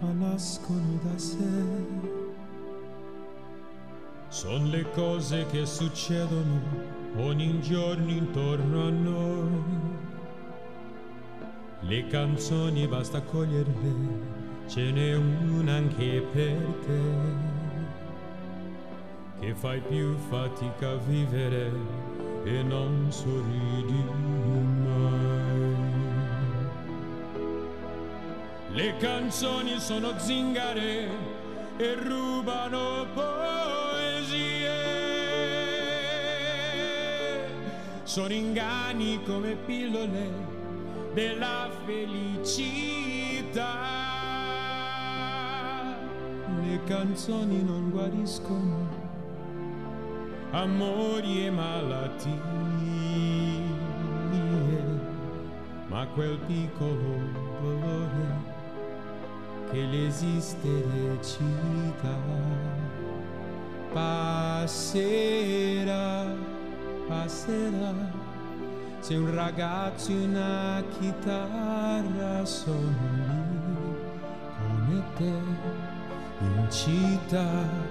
ma 0.00 0.12
nascono 0.12 0.98
da 1.02 1.16
sé. 1.16 2.29
Sono 4.30 4.68
le 4.68 4.88
cose 4.92 5.44
che 5.50 5.66
succedono 5.66 6.60
ogni 7.16 7.60
giorno 7.60 8.08
intorno 8.10 8.86
a 8.86 8.90
noi. 8.90 9.62
Le 11.80 12.06
canzoni 12.06 12.86
basta 12.86 13.20
coglierle, 13.22 13.92
ce 14.68 14.92
n'è 14.92 15.16
una 15.16 15.74
anche 15.74 16.24
per 16.32 16.62
te, 16.86 17.00
che 19.40 19.52
fai 19.56 19.80
più 19.80 20.16
fatica 20.28 20.90
a 20.90 20.96
vivere 20.96 21.72
e 22.44 22.62
non 22.62 23.08
sorridi 23.10 24.04
mai. 24.84 25.74
Le 28.74 28.96
canzoni 28.98 29.80
sono 29.80 30.16
zingare 30.18 31.39
e 31.80 31.94
rubano 31.94 33.06
poesie. 33.14 34.68
Sono 38.02 38.34
inganni 38.34 39.22
come 39.24 39.56
pillole 39.64 40.30
della 41.14 41.70
felicità. 41.86 43.68
Le 46.60 46.84
canzoni 46.84 47.64
non 47.64 47.88
guariscono 47.90 48.98
amori 50.50 51.46
e 51.46 51.50
malattie, 51.50 52.40
ma 55.86 56.06
quel 56.08 56.36
piccolo 56.46 57.16
dolore 57.62 58.49
che 59.70 59.82
l'esiste 59.82 60.68
recita 60.92 62.16
passerà, 63.92 65.06
passerà. 67.06 68.28
Se 68.98 69.14
un 69.14 69.34
ragazzo 69.34 70.10
e 70.10 70.24
una 70.24 70.82
chitarra 70.98 72.44
sono 72.44 73.96
come 74.58 75.02
te 75.16 75.32
in 76.40 76.66
città 76.70 77.88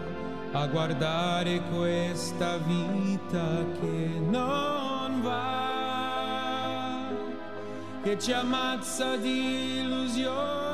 a 0.51 0.67
guardare 0.67 1.61
questa 1.73 2.57
vita 2.57 3.65
che 3.79 4.19
non 4.29 5.21
va, 5.21 7.07
che 8.03 8.19
ci 8.19 8.31
ammazza 8.33 9.15
di 9.15 9.79
illusioni 9.79 10.68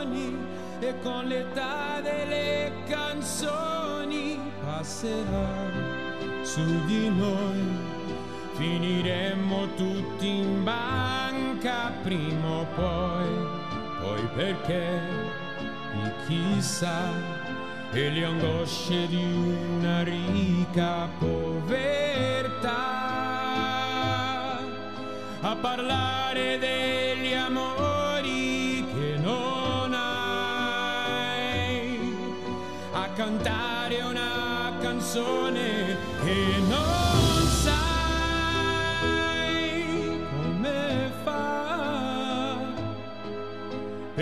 e 0.79 0.93
con 1.01 1.25
l'età 1.25 2.01
delle 2.01 2.71
canzoni 2.87 4.39
passerà 4.63 5.71
su 6.43 6.85
di 6.85 7.09
noi. 7.09 7.93
Finiremmo 8.55 9.73
tutti 9.75 10.27
in 10.27 10.63
banca 10.63 11.91
prima 12.03 12.47
o 12.47 12.65
poi, 12.75 13.27
poi 14.01 14.27
perché? 14.35 14.99
Di 15.93 16.11
chissà. 16.27 17.43
E 17.91 18.09
le 18.09 18.25
angosce 18.25 19.07
di 19.07 19.23
una 19.23 20.03
ricca 20.03 21.09
povertà. 21.17 22.73
A 25.41 25.55
parlare 25.55 26.57
degli 26.59 27.33
amori 27.33 27.94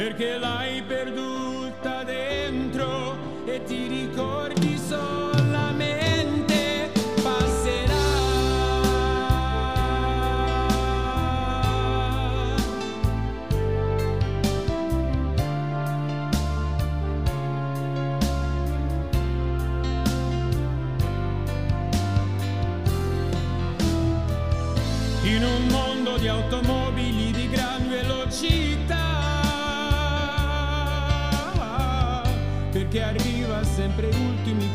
perché 0.03 0.37
l'hai 0.37 0.81
perduta 0.81 2.03
dentro 2.03 3.15
e 3.45 3.63
ti 3.63 3.87
ricordi 3.87 4.02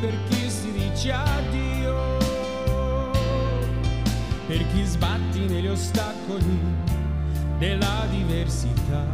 per 0.01 0.15
chi 0.29 0.49
si 0.49 0.73
dice 0.73 1.13
addio 1.13 2.19
per 4.49 4.67
chi 4.73 4.83
sbatti 4.83 5.41
negli 5.41 5.67
ostacoli 5.69 6.59
della 7.59 8.07
diversità. 8.11 9.05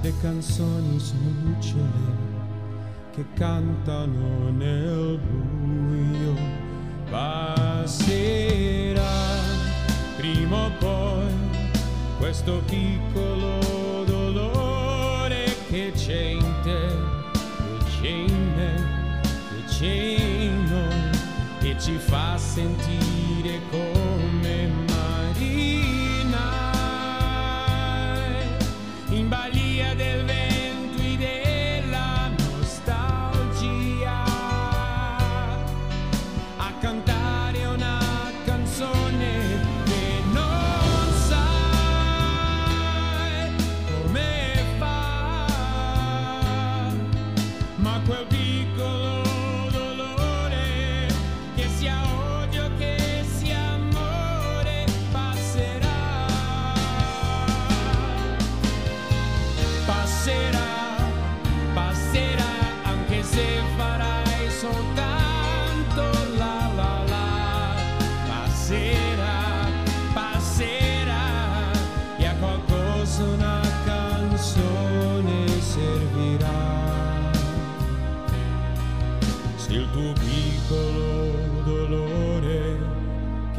Le 0.00 0.12
canzoni 0.22 0.98
sono 0.98 1.30
lucciole 1.42 2.26
che 3.14 3.24
cantano 3.34 4.50
nel 4.50 5.18
buio. 5.18 6.34
Passerà 7.10 9.02
prima 10.16 10.56
o 10.56 10.70
poi 10.78 11.32
questo 12.18 12.62
piccolo 12.64 14.04
dolore 14.06 15.54
che 15.68 15.92
c'è 15.94 16.28
in 16.28 16.54
te, 16.62 16.88
che 19.78 19.84
c'è 19.84 20.42
in 20.42 20.64
noi 20.64 21.70
e 21.70 21.76
ci 21.78 21.96
fa 21.98 22.36
sentire 22.36 23.60
come 23.70 24.68
marinai 24.88 25.77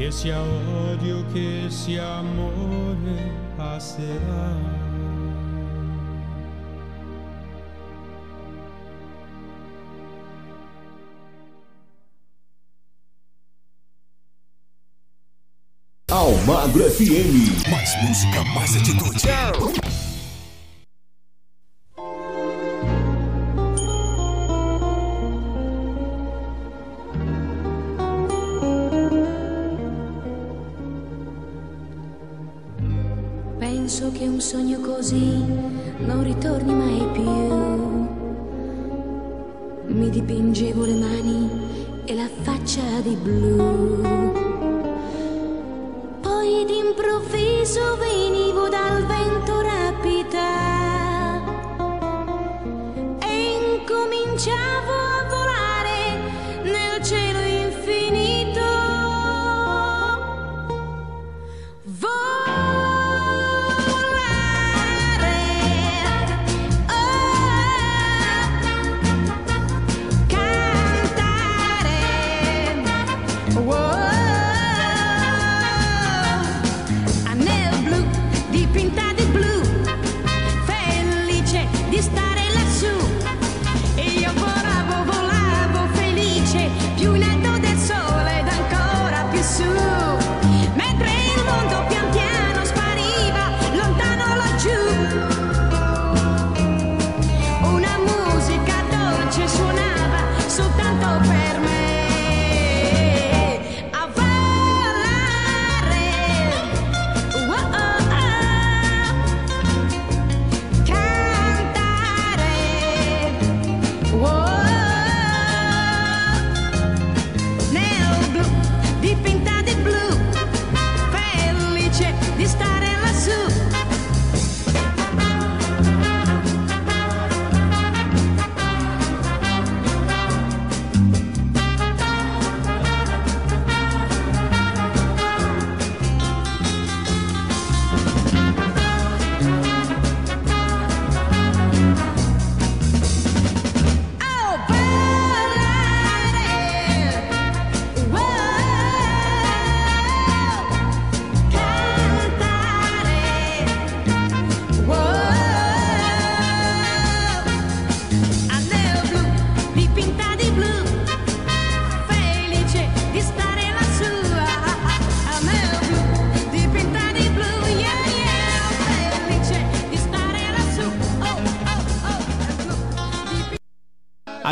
che 0.09 0.15
sia 0.15 0.41
odio 0.41 1.23
che 1.31 1.65
sia 1.69 2.17
amore 2.17 3.31
passerà 3.55 4.77
Almagro 16.11 16.89
FM. 16.89 17.69
Mais 17.69 17.95
música, 18.01 18.43
mais 18.55 18.75
atitude. 18.75 19.98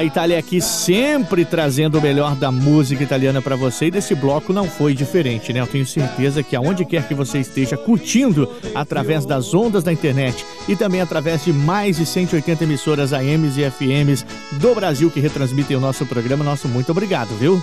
Itália 0.07 0.39
aqui 0.39 0.61
sempre 0.61 1.43
trazendo 1.43 1.99
o 1.99 2.01
melhor 2.01 2.33
da 2.35 2.51
música 2.51 3.03
italiana 3.03 3.41
pra 3.41 3.55
você 3.55 3.87
e 3.87 3.91
desse 3.91 4.15
bloco 4.15 4.53
não 4.53 4.65
foi 4.65 4.93
diferente, 4.93 5.51
né? 5.51 5.59
Eu 5.59 5.67
tenho 5.67 5.85
certeza 5.85 6.41
que 6.41 6.55
aonde 6.55 6.85
quer 6.85 7.07
que 7.07 7.13
você 7.13 7.39
esteja 7.39 7.75
curtindo 7.75 8.49
através 8.73 9.25
das 9.25 9.53
ondas 9.53 9.83
da 9.83 9.91
internet 9.91 10.45
e 10.67 10.75
também 10.75 11.01
através 11.01 11.43
de 11.43 11.51
mais 11.51 11.97
de 11.97 12.05
180 12.05 12.63
emissoras 12.63 13.11
AMs 13.11 13.57
e 13.57 13.69
FMs 13.69 14.25
do 14.53 14.73
Brasil 14.73 15.11
que 15.11 15.19
retransmitem 15.19 15.75
o 15.75 15.81
nosso 15.81 16.05
programa, 16.05 16.43
nosso 16.43 16.67
muito 16.67 16.91
obrigado, 16.91 17.29
viu? 17.37 17.61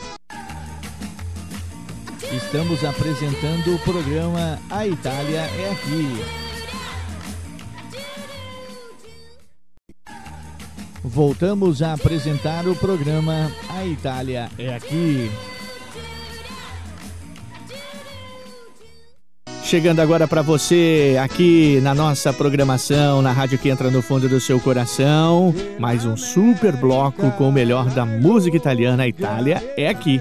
Estamos 2.30 2.84
apresentando 2.84 3.74
o 3.74 3.78
programa 3.78 4.58
A 4.68 4.86
Itália 4.86 5.40
é 5.40 5.70
Aqui. 5.70 6.43
Voltamos 11.14 11.80
a 11.80 11.92
apresentar 11.92 12.66
o 12.66 12.74
programa 12.74 13.48
A 13.68 13.86
Itália 13.86 14.50
é 14.58 14.74
Aqui. 14.74 15.30
Chegando 19.62 20.00
agora 20.00 20.26
pra 20.26 20.42
você 20.42 21.16
aqui 21.22 21.78
na 21.82 21.94
nossa 21.94 22.32
programação, 22.32 23.22
na 23.22 23.30
rádio 23.30 23.60
que 23.60 23.68
entra 23.68 23.92
no 23.92 24.02
fundo 24.02 24.28
do 24.28 24.40
seu 24.40 24.58
coração, 24.58 25.54
mais 25.78 26.04
um 26.04 26.16
super 26.16 26.76
bloco 26.76 27.30
com 27.30 27.48
o 27.48 27.52
melhor 27.52 27.88
da 27.90 28.04
música 28.04 28.56
italiana. 28.56 29.04
A 29.04 29.08
Itália 29.08 29.62
é 29.76 29.86
aqui. 29.86 30.20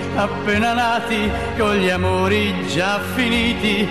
appena 0.15 0.73
nati, 0.73 1.31
con 1.57 1.75
gli 1.75 1.89
amori 1.89 2.67
già 2.67 2.99
finiti, 3.15 3.87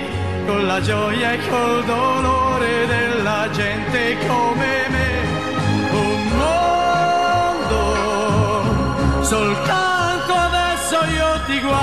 con 0.47 0.67
la 0.67 0.81
gioia 0.81 1.33
e 1.33 1.39
col 1.49 1.85
dolore 1.85 2.87
della 2.87 3.49
gente 3.51 4.17
come 4.27 4.89
me. 4.89 5.29
Un 5.91 6.29
mondo, 7.63 7.95
soltanto 9.23 10.33
adesso 10.33 11.05
io 11.13 11.41
ti 11.47 11.61
guardo, 11.61 11.83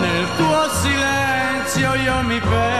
nel 0.00 0.26
tuo 0.36 0.68
silenzio 0.82 1.94
io 1.94 2.22
mi 2.22 2.38
perdo 2.40 2.79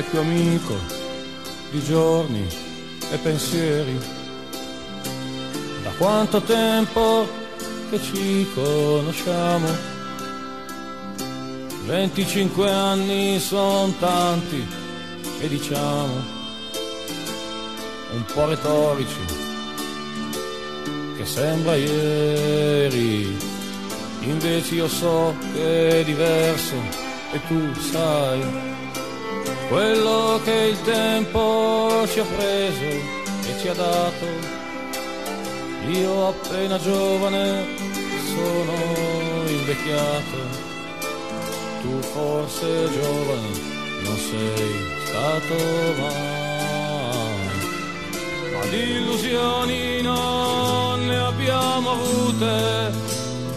Vecchio 0.00 0.20
amico 0.20 0.74
di 1.70 1.82
giorni 1.82 2.46
e 3.12 3.16
pensieri. 3.18 3.98
Da 5.82 5.90
quanto 5.98 6.40
tempo 6.40 7.28
che 7.90 8.00
ci 8.00 8.48
conosciamo? 8.54 9.68
25 11.84 12.70
anni 12.70 13.38
sono 13.40 13.92
tanti 13.98 14.66
e 15.40 15.48
diciamo 15.48 16.38
un 18.12 18.24
po' 18.32 18.46
retorici 18.46 19.24
che 21.16 21.26
sembra 21.26 21.74
ieri. 21.74 23.36
Invece 24.20 24.74
io 24.76 24.88
so 24.88 25.34
che 25.52 26.00
è 26.00 26.04
diverso 26.04 26.76
e 27.32 27.40
tu 27.46 27.74
sai 27.80 28.69
quello 29.70 30.40
che 30.42 30.50
il 30.72 30.82
tempo 30.82 32.04
ci 32.08 32.18
ha 32.18 32.24
preso 32.24 32.82
e 32.82 33.58
ci 33.60 33.68
ha 33.68 33.74
dato. 33.74 34.26
Io 35.86 36.28
appena 36.28 36.76
giovane 36.78 37.66
sono 38.34 38.74
invecchiato, 39.46 40.38
tu 41.82 42.00
forse 42.12 42.66
giovane 42.66 43.50
non 44.02 44.16
sei 44.16 44.72
stato 45.04 45.54
mai, 46.00 46.18
ma 48.52 48.66
di 48.70 48.82
illusioni 48.98 50.02
non 50.02 51.06
ne 51.06 51.16
abbiamo 51.16 51.90
avute, 51.92 52.92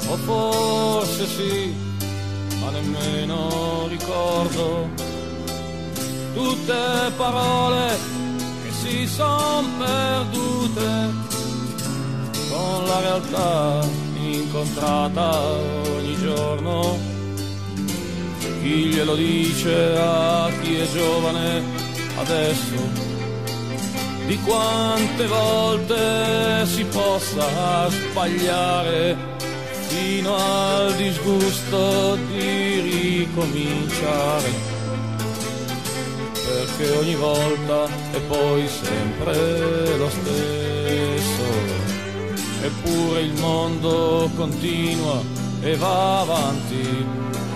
o 0.08 0.16
forse 0.18 1.26
sì, 1.26 1.74
ma 2.60 2.70
nemmeno 2.70 3.88
ricordo 3.90 5.03
tutte 6.34 7.12
parole 7.16 7.98
che 8.64 8.72
si 8.72 9.08
son 9.08 9.78
perdute 9.78 11.12
con 12.50 12.86
la 12.86 13.00
realtà 13.00 13.86
incontrata 14.18 15.42
ogni 15.42 16.16
giorno. 16.18 16.98
Chi 18.62 18.86
glielo 18.86 19.16
dice 19.16 19.96
a 19.98 20.50
chi 20.62 20.78
è 20.78 20.90
giovane 20.92 21.62
adesso? 22.18 23.12
Di 24.26 24.40
quante 24.40 25.28
volte 25.28 26.66
si 26.66 26.86
possa 26.86 27.90
sbagliare 27.90 29.18
fino 29.88 30.36
al 30.36 30.96
disgusto 30.96 32.16
di 32.16 32.80
ricominciare 32.80 34.73
perché 36.76 36.98
ogni 36.98 37.16
volta 37.16 37.86
è 38.12 38.20
poi 38.28 38.68
sempre 38.68 39.98
lo 39.98 40.10
stesso. 40.10 41.42
Eppure 42.62 43.22
il 43.22 43.34
mondo 43.34 44.30
continua 44.36 45.22
e 45.62 45.76
va 45.76 46.22
avanti, 46.22 47.06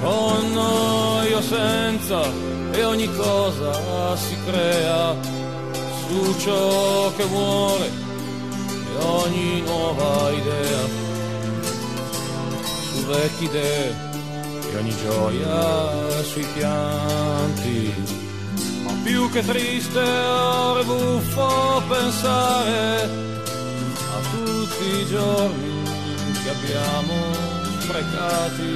con 0.02 0.52
noi 0.52 1.34
o 1.34 1.42
senza, 1.42 2.22
e 2.72 2.84
ogni 2.84 3.10
cosa 3.16 4.16
si 4.18 4.36
crea 4.46 5.16
su 6.08 6.36
ciò 6.40 7.12
che 7.16 7.26
muore 7.26 7.86
e 7.86 9.04
ogni 9.04 9.62
nuova 9.62 10.32
idea, 10.32 10.86
su 12.94 13.06
vecchie 13.06 13.48
idee 13.48 13.96
e 14.72 14.78
ogni 14.78 14.96
gioia 15.02 16.24
sui 16.24 16.46
pianti 16.54 18.26
più 19.08 19.30
che 19.30 19.42
triste 19.42 20.00
ora 20.00 20.82
è 20.82 20.84
buffo 20.84 21.82
pensare 21.88 23.04
a 23.04 24.20
tutti 24.32 24.86
i 24.86 25.06
giorni 25.06 25.82
che 26.44 26.50
abbiamo 26.50 27.16
sprecati, 27.80 28.76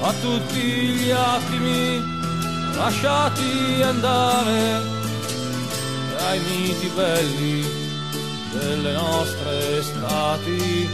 a 0.00 0.12
tutti 0.22 0.58
gli 0.58 1.10
attimi 1.10 2.02
lasciati 2.76 3.82
andare, 3.82 4.80
ai 6.28 6.40
miti 6.40 6.90
belli 6.94 7.62
delle 8.52 8.92
nostre 8.92 9.78
estati, 9.78 10.88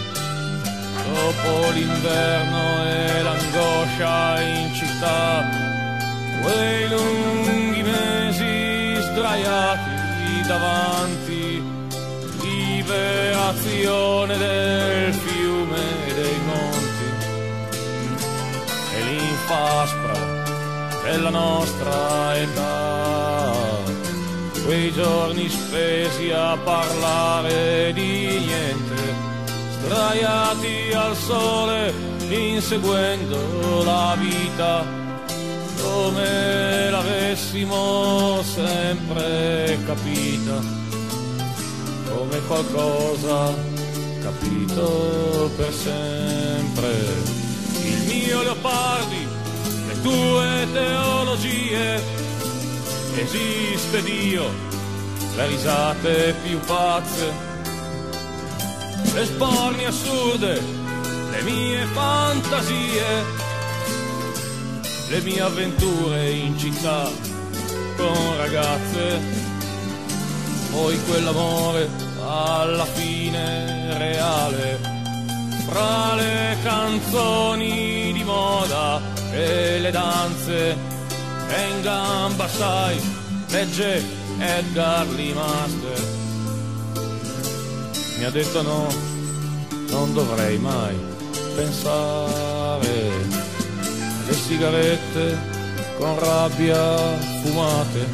dopo 1.12 1.70
l'inverno 1.70 2.86
e 2.86 3.22
l'angoscia 3.22 4.40
in 4.40 4.74
città, 4.74 5.71
quei 6.42 6.88
lunghi 6.88 7.82
mesi 7.82 9.00
sdraiati 9.00 10.42
davanti, 10.46 11.62
liberazione 12.40 14.36
del 14.36 15.14
fiume 15.14 16.06
e 16.06 16.14
dei 16.14 16.38
monti, 16.44 17.08
e 18.94 19.02
l'infaspra 19.02 20.18
della 21.04 21.30
nostra 21.30 22.36
età, 22.36 23.52
quei 24.64 24.92
giorni 24.92 25.48
spesi 25.48 26.30
a 26.30 26.56
parlare 26.56 27.92
di 27.92 28.38
niente, 28.38 29.14
sdraiati 29.78 30.92
al 30.94 31.16
sole, 31.16 31.92
inseguendo 32.28 33.82
la 33.84 34.16
vita 34.18 34.84
come 35.82 36.90
l'avessimo 36.90 38.42
sempre 38.42 39.78
capita, 39.84 40.60
come 42.08 42.40
qualcosa 42.46 43.54
capito 44.22 45.50
per 45.56 45.72
sempre. 45.72 46.90
Il 47.82 48.02
mio 48.06 48.42
Leopardi, 48.42 49.26
le 49.88 50.00
tue 50.02 50.68
teologie, 50.72 52.02
esiste 53.16 54.02
Dio, 54.02 54.44
le 55.34 55.46
risate 55.46 56.34
più 56.44 56.58
pazze, 56.60 57.32
le 59.12 59.24
sporni 59.24 59.84
assurde, 59.84 60.60
le 61.30 61.42
mie 61.42 61.84
fantasie 61.92 63.50
le 65.12 65.20
mie 65.20 65.42
avventure 65.42 66.30
in 66.30 66.58
città 66.58 67.06
con 67.98 68.36
ragazze, 68.38 69.20
poi 70.70 70.98
quell'amore 71.04 71.86
alla 72.26 72.86
fine 72.86 73.98
reale, 73.98 74.80
fra 75.68 76.14
le 76.14 76.56
canzoni 76.62 78.10
di 78.14 78.24
moda 78.24 79.02
e 79.32 79.80
le 79.80 79.90
danze, 79.90 80.70
e 80.70 81.68
in 81.76 81.82
gamba 81.82 82.48
sai, 82.48 82.98
legge 83.50 84.02
Edgar 84.38 85.06
Lee 85.08 85.34
Master. 85.34 86.04
Mi 88.16 88.24
ha 88.24 88.30
detto 88.30 88.62
no, 88.62 88.86
non 89.90 90.14
dovrei 90.14 90.56
mai 90.56 90.96
pensare 91.54 93.41
le 94.26 94.34
sigarette 94.34 95.38
con 95.98 96.18
rabbia 96.18 97.18
fumate, 97.42 98.08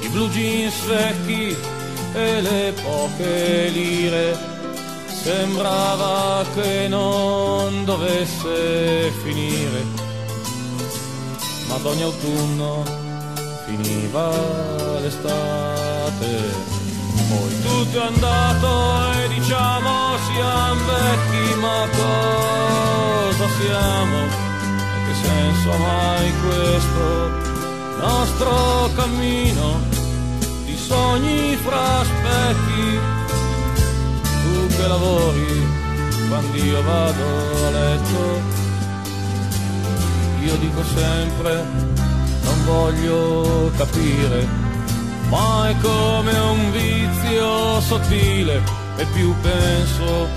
i 0.00 0.08
blue 0.08 0.28
jeans 0.28 0.84
vecchi 0.86 1.56
e 2.14 2.40
le 2.40 2.74
poche 2.82 3.68
lire, 3.68 4.36
sembrava 5.22 6.44
che 6.54 6.88
non 6.88 7.84
dovesse 7.84 9.12
finire, 9.22 9.84
ma 11.68 11.74
ad 11.74 11.86
ogni 11.86 12.02
autunno 12.02 12.84
finiva 13.66 14.30
l'estate. 15.00 16.70
Poi 17.28 17.62
tutto 17.62 17.98
è 17.98 18.06
andato 18.06 19.12
e 19.12 19.28
diciamo 19.28 20.16
siamo 20.34 20.84
vecchi, 20.84 21.54
ma 21.60 21.88
cosa 21.90 23.48
siamo 23.58 24.50
senso 25.22 25.78
mai 25.78 26.32
questo 26.40 27.30
nostro 27.98 28.90
cammino 28.94 29.80
di 30.64 30.76
sogni 30.76 31.56
fra 31.56 32.04
specchi. 32.04 32.98
Tu 34.42 34.66
che 34.76 34.86
lavori 34.88 35.66
quando 36.28 36.56
io 36.56 36.82
vado 36.82 37.66
a 37.66 37.70
letto, 37.70 38.40
io 40.40 40.56
dico 40.56 40.82
sempre 40.84 41.64
non 42.42 42.64
voglio 42.64 43.70
capire, 43.76 44.46
ma 45.28 45.68
è 45.68 45.76
come 45.80 46.38
un 46.38 46.70
vizio 46.72 47.80
sottile 47.80 48.62
e 48.96 49.04
più 49.12 49.34
penso, 49.40 50.28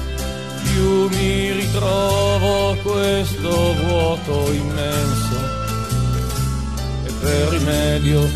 più 0.65 1.07
mi 1.09 1.51
ritrovo 1.51 2.75
questo 2.81 3.73
vuoto 3.83 4.51
immenso. 4.51 5.37
E 7.05 7.11
per 7.21 7.47
rimedio 7.49 8.27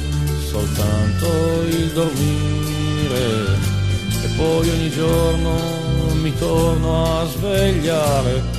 soltanto 0.49 1.61
il 1.67 1.91
dormire. 1.93 3.57
E 4.23 4.27
poi 4.35 4.69
ogni 4.69 4.89
giorno 4.89 5.51
mi 6.21 6.33
torno 6.37 7.19
a 7.19 7.25
svegliare. 7.25 8.57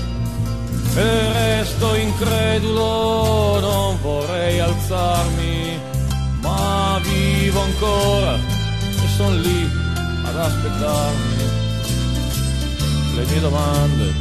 E 0.95 1.33
resto 1.33 1.95
incredulo, 1.95 3.61
non 3.61 3.99
vorrei 4.01 4.59
alzarmi, 4.59 5.79
ma 6.41 7.01
vivo 7.03 7.61
ancora 7.61 8.35
e 8.35 9.09
son 9.17 9.41
lì 9.41 9.71
ad 10.25 10.37
aspettarmi 10.37 11.60
le 13.21 13.27
mie 13.27 13.41
domande, 13.41 14.15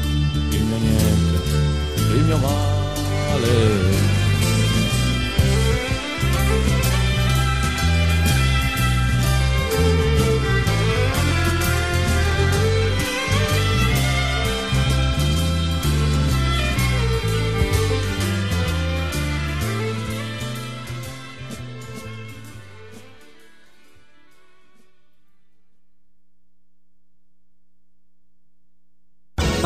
il 0.52 0.64
mio 0.64 0.78
niente, 0.78 1.42
il 2.16 2.24
mio 2.26 2.38
male. 2.38 4.00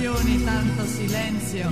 Passioni, 0.00 0.44
tanto 0.44 0.84
silenzio, 0.86 1.68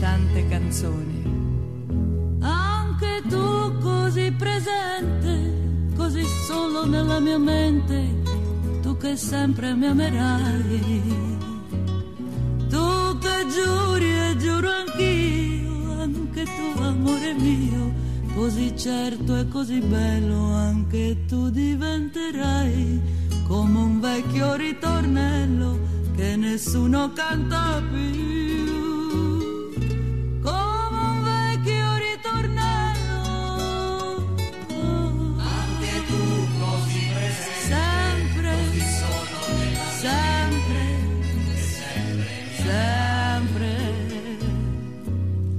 tante 0.00 0.48
canzoni. 0.48 2.36
Anche 2.40 3.22
tu 3.28 3.78
così 3.78 4.32
presente, 4.32 5.92
così 5.96 6.24
solo 6.24 6.86
nella 6.86 7.20
mia 7.20 7.38
mente, 7.38 8.22
tu 8.82 8.96
che 8.96 9.16
sempre 9.16 9.74
mi 9.74 9.86
amerai. 9.86 11.36
Tu 12.68 13.18
che 13.18 13.46
giuri 13.54 14.28
e 14.28 14.36
giuro 14.38 14.68
anch'io, 14.70 16.00
anche 16.00 16.44
tu 16.44 16.82
amore 16.82 17.32
mio, 17.34 17.92
così 18.34 18.76
certo 18.76 19.36
e 19.36 19.48
così 19.48 19.78
bello, 19.78 20.52
anche 20.52 21.24
tu 21.26 21.48
diventerai 21.48 23.00
come 23.46 23.78
un 23.78 24.00
vecchio 24.00 24.54
ritornello 24.56 25.87
che 26.18 26.34
nessuno 26.34 27.12
canta 27.12 27.80
più. 27.92 29.70
Come 30.42 30.98
un 31.12 31.22
vecchio 31.22 31.86
ritornello. 32.06 33.22
Anche 35.38 35.92
tu 36.08 36.22
così 36.58 37.02
presente. 37.14 37.70
Sempre. 37.70 38.50
Così 38.66 38.82
sono 38.98 39.38
sempre. 40.04 40.80
Sempre. 42.66 43.70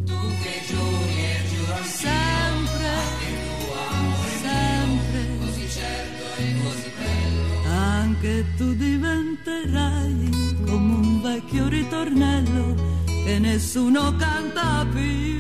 Tu 0.08 0.20
che 0.44 0.56
giuri 0.68 1.20
e 1.24 1.38
giuro 1.52 1.80
sempre. 1.84 2.92
Sempre. 4.42 5.20
Così 5.40 5.66
certo 5.70 6.24
e 6.36 6.46
così 6.62 6.90
bello. 7.00 7.44
Anche 7.66 8.34
tu 8.58 8.68
diventerai 8.76 9.99
vecchio 11.34 11.68
ritornello 11.68 12.74
che 13.06 13.38
nessuno 13.38 14.16
canta 14.16 14.86
più. 14.92 15.39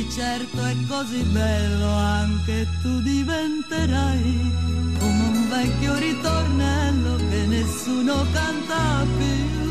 Così 0.00 0.10
certo 0.10 0.64
e 0.64 0.76
così 0.88 1.22
bello, 1.24 1.92
anche 1.92 2.66
tu 2.82 3.00
diventerai 3.00 4.52
come 4.98 5.22
un 5.24 5.48
vecchio 5.48 5.94
ritornello 5.98 7.16
che 7.16 7.46
nessuno 7.46 8.24
canta 8.32 9.04
più. 9.18 9.69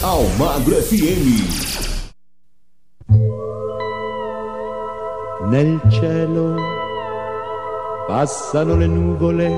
Almagro 0.00 0.76
FM. 0.76 1.26
Nel 5.48 5.80
cielo 5.90 6.54
passano 8.06 8.76
le 8.76 8.86
nuvole 8.86 9.50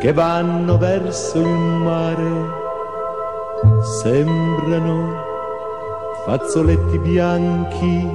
che 0.00 0.14
vanno 0.14 0.78
verso 0.78 1.40
il 1.40 1.46
mare, 1.46 2.46
sembrano 4.00 5.14
fazzoletti 6.24 6.98
bianchi 6.98 8.08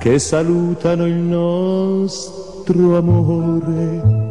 che 0.00 0.18
salutano 0.18 1.06
il 1.06 1.14
nostro 1.14 2.96
amore. 2.96 4.29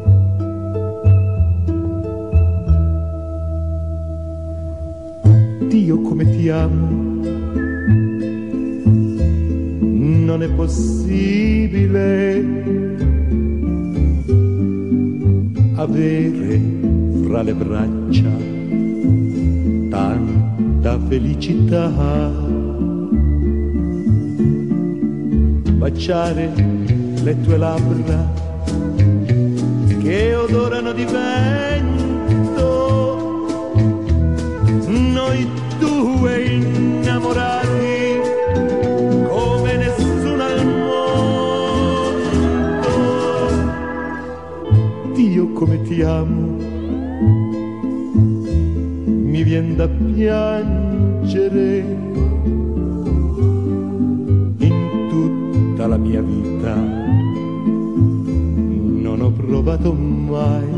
Dio 5.89 6.01
come 6.01 6.23
ti 6.37 6.47
amo. 6.49 6.87
Non 9.81 10.43
è 10.43 10.49
possibile 10.51 11.95
avere 15.73 16.61
fra 17.23 17.41
le 17.41 17.53
braccia 17.55 18.29
tanta 19.89 20.99
felicità. 21.07 21.89
Baciare 25.73 26.51
le 27.23 27.41
tue 27.41 27.57
labbra 27.57 28.31
che 30.03 30.35
odorano 30.35 30.91
di 30.91 31.05
vento, 31.05 32.08
amo, 46.17 46.57
mi 49.31 49.43
vien 49.43 49.75
da 49.75 49.87
piangere 49.87 51.67
in 54.57 54.77
tutta 55.09 55.87
la 55.87 55.97
mia 55.97 56.21
vita 56.21 56.75
non 59.09 59.21
ho 59.21 59.31
provato 59.31 59.93
mai 59.93 60.69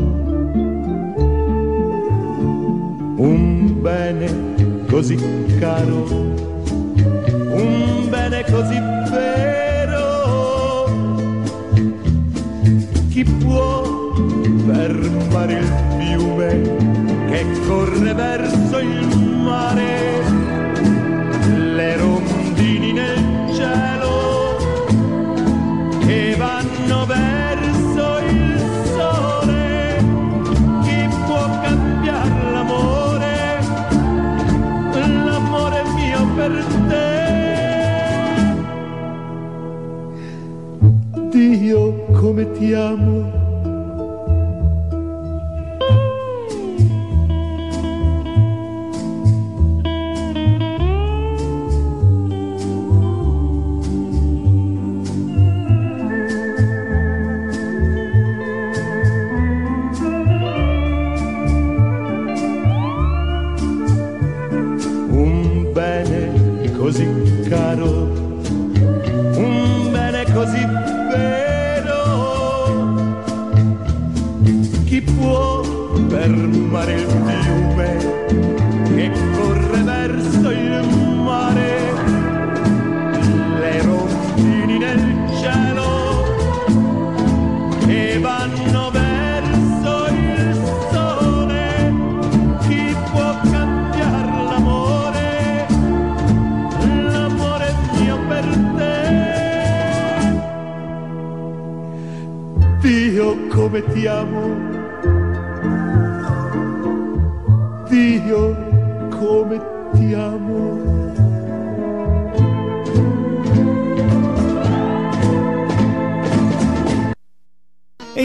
un 3.16 3.80
bene 3.80 4.84
così 4.88 5.16
caro, 5.58 6.04
un 7.52 8.08
bene 8.08 8.44
così 8.50 8.74
vero. 8.74 8.91
Che 17.32 17.46
corre 17.66 18.12
verso 18.12 18.78
il 18.78 19.08
mare? 19.42 20.22
Le 21.74 21.96
rondini 21.96 22.92
nel 22.92 23.54
cielo 23.54 24.56
che 26.00 26.34
vanno 26.36 27.06
verso 27.06 28.18
il 28.28 28.58
sole. 28.94 29.96
Chi 30.82 31.08
può 31.24 31.60
cambiare 31.62 32.52
l'amore? 32.52 33.60
L'amore 35.24 35.82
mio 35.94 36.26
per 36.34 36.64
te. 36.88 37.10
Dio 41.30 42.04
come 42.12 42.50
ti 42.52 42.74
amo. 42.74 43.11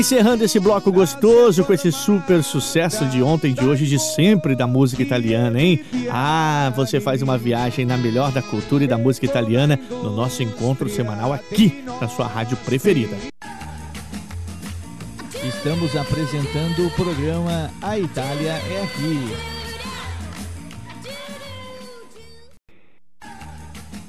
Encerrando 0.07 0.45
esse 0.45 0.57
bloco 0.57 0.89
gostoso 0.89 1.65
com 1.65 1.73
esse 1.73 1.91
super 1.91 2.41
sucesso 2.41 3.03
de 3.07 3.21
ontem, 3.21 3.53
de 3.53 3.65
hoje, 3.65 3.85
de 3.85 3.99
sempre 3.99 4.55
da 4.55 4.65
música 4.65 5.03
italiana, 5.03 5.61
hein? 5.61 5.81
Ah, 6.09 6.71
você 6.73 7.01
faz 7.01 7.21
uma 7.21 7.37
viagem 7.37 7.85
na 7.85 7.97
melhor 7.97 8.31
da 8.31 8.41
cultura 8.41 8.85
e 8.85 8.87
da 8.87 8.97
música 8.97 9.25
italiana 9.25 9.77
no 9.89 10.09
nosso 10.15 10.41
encontro 10.41 10.87
semanal 10.87 11.33
aqui 11.33 11.83
na 11.99 12.07
sua 12.07 12.25
rádio 12.25 12.55
preferida. 12.55 13.17
Estamos 15.43 15.93
apresentando 15.93 16.87
o 16.87 16.91
programa 16.91 17.69
A 17.81 17.99
Itália 17.99 18.51
é 18.53 18.83
Aqui. 18.83 19.19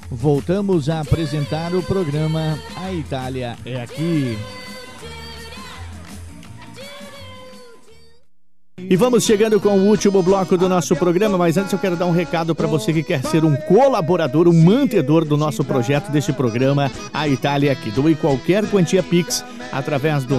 Voltamos 0.09 0.87
a 0.87 1.01
apresentar 1.01 1.75
o 1.75 1.83
programa 1.83 2.57
A 2.77 2.89
Itália 2.93 3.57
é 3.65 3.81
Aqui. 3.81 4.37
E 8.89 8.95
vamos 8.95 9.23
chegando 9.23 9.59
com 9.59 9.77
o 9.77 9.85
último 9.85 10.23
bloco 10.23 10.57
do 10.57 10.67
nosso 10.67 10.95
programa, 10.95 11.37
mas 11.37 11.57
antes 11.57 11.71
eu 11.71 11.77
quero 11.77 11.95
dar 11.95 12.07
um 12.07 12.11
recado 12.11 12.55
para 12.55 12.65
você 12.65 12.91
que 12.91 13.03
quer 13.03 13.23
ser 13.23 13.45
um 13.45 13.55
colaborador, 13.55 14.47
um 14.47 14.63
mantedor 14.63 15.23
do 15.23 15.37
nosso 15.37 15.63
projeto, 15.63 16.11
deste 16.11 16.33
programa 16.33 16.89
A 17.13 17.27
Itália 17.27 17.71
Aqui. 17.71 17.91
Doe 17.91 18.15
qualquer 18.15 18.67
quantia 18.67 19.03
Pix 19.03 19.45
através 19.71 20.25
do 20.25 20.37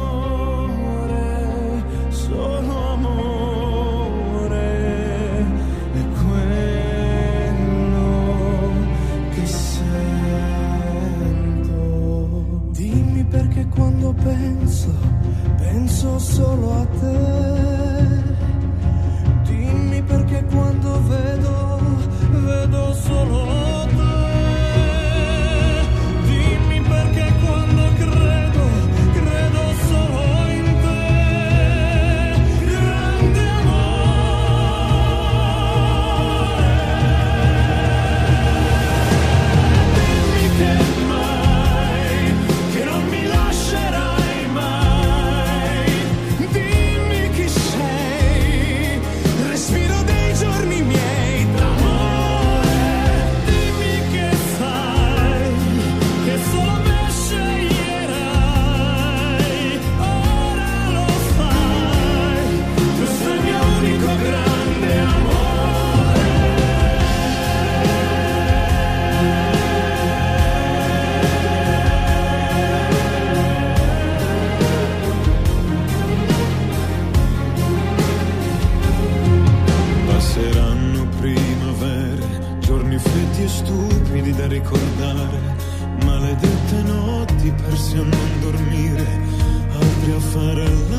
solo 2.31 2.93
amore, 2.93 4.59
è 5.93 6.03
quello 6.23 8.07
che 9.31 9.45
sento. 9.45 9.89
Dimmi 12.71 13.23
perché 13.25 13.67
quando 13.67 14.13
penso, 14.13 14.93
penso 15.57 16.19
solo 16.19 16.71
a 16.73 16.85
te. 16.85 18.23
Dimmi 19.43 20.01
perché 20.03 20.45
quando 20.45 21.01
vedo, 21.07 21.79
vedo 22.31 22.93
solo 22.93 23.45
te. 23.95 24.10
ricordare 84.51 85.39
maledette 86.03 86.81
notti 86.83 87.51
persi 87.51 87.95
a 87.95 88.03
non 88.03 88.39
dormire, 88.41 89.19
altri 89.71 90.11
a 90.11 90.19
fare 90.19 90.63
il 90.63 90.90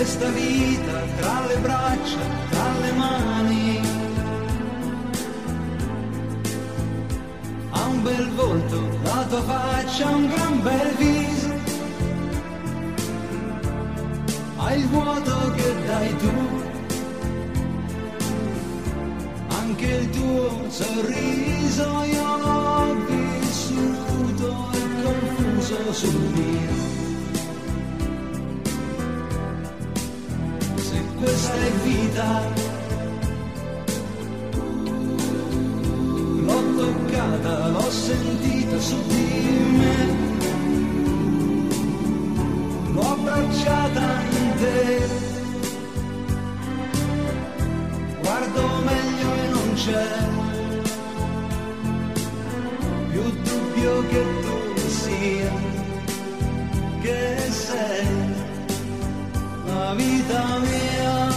questa 0.00 0.30
vita 0.30 1.02
tra 1.18 1.46
le 1.46 1.56
braccia, 1.58 2.20
tra 2.48 2.78
le 2.80 2.92
mani. 2.92 3.80
Ha 7.68 7.86
un 7.86 8.02
bel 8.02 8.30
volto, 8.30 8.98
la 9.02 9.26
tua 9.28 9.42
faccia, 9.42 10.08
un 10.08 10.26
gran 10.26 10.62
bel 10.62 10.94
viso. 10.96 11.52
Hai 14.56 14.78
il 14.80 14.86
vuoto 14.88 15.52
che 15.56 15.74
dai 15.86 16.16
tu, 16.16 16.32
anche 19.48 19.86
il 19.86 20.10
tuo 20.10 20.70
sorriso 20.70 22.02
io 22.04 22.36
l'ho 22.38 22.96
vissuto 23.06 24.70
e 24.72 25.02
confuso 25.02 25.92
sul 25.92 26.20
mio. 26.36 26.99
questa 31.20 31.54
è 31.54 31.70
vita. 31.84 32.28
L'ho 36.46 36.62
toccata, 36.76 37.68
l'ho 37.68 37.90
sentita 37.90 38.78
su 38.80 38.96
di 39.06 39.26
me. 39.78 39.98
L'ho 42.92 43.12
abbracciata 43.12 44.06
in 44.38 44.52
te. 44.60 45.08
Guardo 48.22 48.62
meglio 48.84 49.28
e 49.34 49.48
non 49.48 49.72
c'è 49.74 50.08
più 53.10 53.22
dubbio 53.22 54.06
che 54.08 54.24
tu 54.42 54.88
sia, 54.88 55.52
che 57.02 57.36
sei. 57.50 58.19
vida 59.94 60.58
mía. 60.60 61.29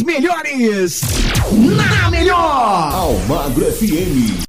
melhores. 0.00 1.00
Na 1.52 2.10
melhor! 2.10 2.92
Almagro 2.92 3.64
FM. 3.72 4.47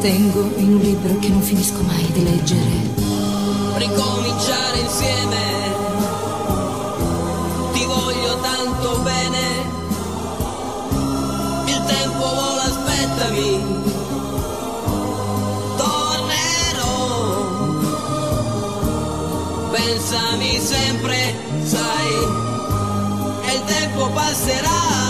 tengo 0.00 0.50
in 0.56 0.72
un 0.72 0.80
libro 0.80 1.18
che 1.18 1.28
non 1.28 1.42
finisco 1.42 1.82
mai 1.82 2.10
di 2.12 2.24
leggere. 2.24 2.98
Ricominciare 3.76 4.78
insieme, 4.78 5.38
ti 7.72 7.84
voglio 7.84 8.40
tanto 8.40 8.98
bene, 9.00 9.38
il 11.66 11.82
tempo 11.84 12.34
vola, 12.34 12.62
aspettami. 12.62 13.62
Tornerò, 15.76 17.18
pensami 19.70 20.58
sempre, 20.60 21.34
sai, 21.64 22.12
e 23.44 23.54
il 23.54 23.64
tempo 23.66 24.08
passerà. 24.14 25.09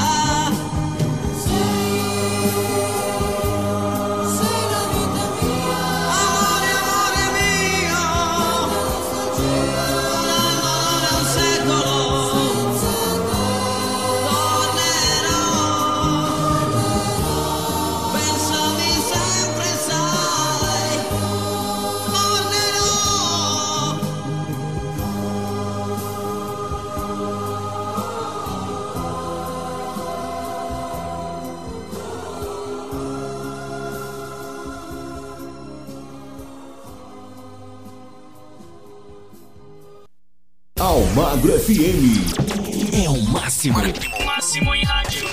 Almagro 41.30 41.52
FM. 41.60 43.04
É 43.04 43.08
o 43.08 43.22
máximo. 43.30 43.78
Máximo 44.26 44.74
em 44.74 44.82
rádio. 44.82 45.28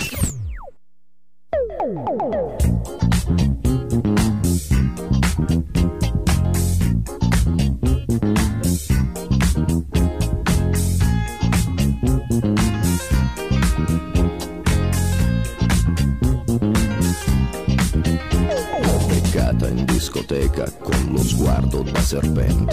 beccata 19.07 19.69
in 19.69 19.85
discoteca 19.87 20.69
con 20.79 21.11
lo 21.11 21.23
sguardo 21.23 21.83
da 21.83 22.01
serpente. 22.01 22.66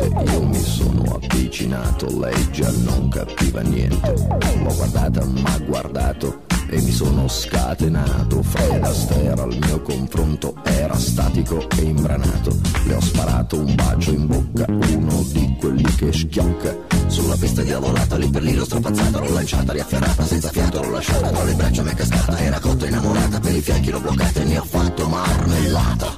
Avvicinato, 1.15 2.19
lei 2.19 2.51
già 2.51 2.71
non 2.85 3.09
capiva 3.09 3.61
niente. 3.61 4.15
L'ho 4.63 4.75
guardata, 4.75 5.25
m'ha 5.25 5.59
guardato 5.65 6.43
e 6.69 6.81
mi 6.81 6.91
sono 6.91 7.29
scatenato. 7.29 8.43
Fred 8.43 8.83
Astaire 8.83 9.41
al 9.41 9.57
mio 9.57 9.81
confronto 9.81 10.55
era 10.65 10.97
statico 10.99 11.65
e 11.77 11.83
imbranato. 11.83 12.59
Le 12.87 12.95
ho 12.95 13.01
sparato 13.01 13.59
un 13.59 13.75
bacio 13.75 14.11
in 14.11 14.27
bocca, 14.27 14.67
uno 14.69 15.23
di 15.33 15.57
quelli 15.61 15.95
che 15.95 16.13
schiocca. 16.13 16.77
Sulla 17.07 17.37
pista 17.37 17.63
diavolata, 17.63 18.17
lì 18.17 18.29
per 18.29 18.43
lì 18.43 18.55
l'ho 18.55 18.65
strapazzata, 18.65 19.21
l'ho 19.21 19.33
lanciata, 19.33 19.73
riafferrata, 19.73 20.25
senza 20.25 20.51
fiato 20.51 20.83
l'ho 20.83 20.91
lasciata, 20.91 21.31
tra 21.31 21.45
le 21.45 21.55
braccia 21.55 21.83
mi 21.83 21.91
è 21.91 21.95
cascata, 21.95 22.39
era 22.39 22.59
cotta 22.59 22.87
innamorata, 22.87 23.39
per 23.39 23.55
i 23.55 23.61
fianchi 23.61 23.91
l'ho 23.91 24.01
bloccata 24.01 24.41
e 24.41 24.45
ne 24.45 24.59
ho 24.59 24.65
fatto 24.65 25.09
marmellata. 25.09 26.17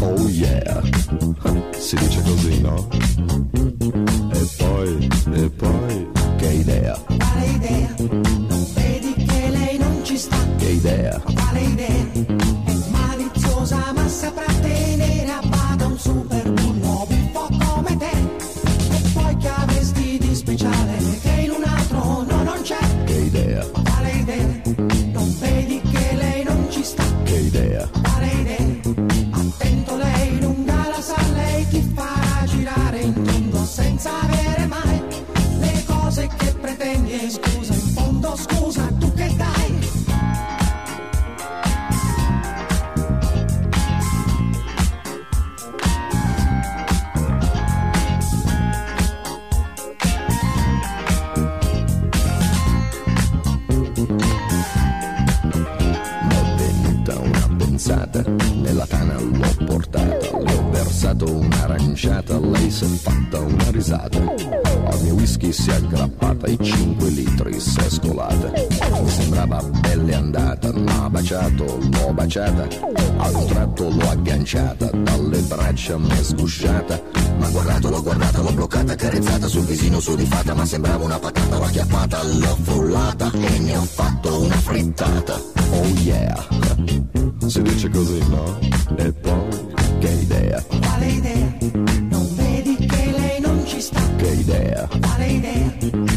Oh 0.00 0.28
yeah, 0.28 0.80
si 1.78 1.94
dice 1.96 2.22
così, 2.22 2.60
no? 2.60 2.88
Baciato, 71.88 71.88
l'ho 71.88 72.12
baciata, 72.12 72.68
ad 73.18 73.34
un 73.34 73.46
tratto 73.46 73.88
l'ho 73.88 74.10
agganciata, 74.10 74.90
dalle 74.92 75.38
braccia 75.40 75.98
mi 75.98 76.10
è 76.10 76.22
sgusciata. 76.22 77.00
Ma 77.38 77.48
guardato, 77.48 77.88
l'ho 77.88 78.02
guardata, 78.02 78.40
l'ho 78.42 78.52
bloccata, 78.52 78.94
carezzata 78.94 79.46
sul 79.46 79.64
visino 79.64 80.00
sudifata, 80.00 80.54
ma 80.54 80.66
sembrava 80.66 81.04
una 81.04 81.18
patata, 81.18 81.56
l'ho 81.56 81.64
acchiappata, 81.64 82.22
l'ho 82.22 82.56
frullata 82.62 83.30
e 83.32 83.58
ne 83.58 83.76
ho 83.76 83.82
fatto 83.84 84.42
una 84.42 84.56
frittata. 84.56 85.40
Oh 85.70 85.86
yeah, 86.02 86.46
si 87.46 87.62
dice 87.62 87.88
così, 87.88 88.18
no? 88.28 88.58
E 88.96 89.12
poi, 89.12 89.48
che 90.00 90.08
idea, 90.08 90.62
Quale 90.80 91.06
idea? 91.06 91.56
Non 92.10 92.28
vedi 92.34 92.76
che 92.76 93.14
lei 93.16 93.40
non 93.40 93.62
ci 93.66 93.80
sta? 93.80 94.00
che 94.16 94.28
idea, 94.28 94.88
Quale 95.00 95.26
idea? 95.26 96.09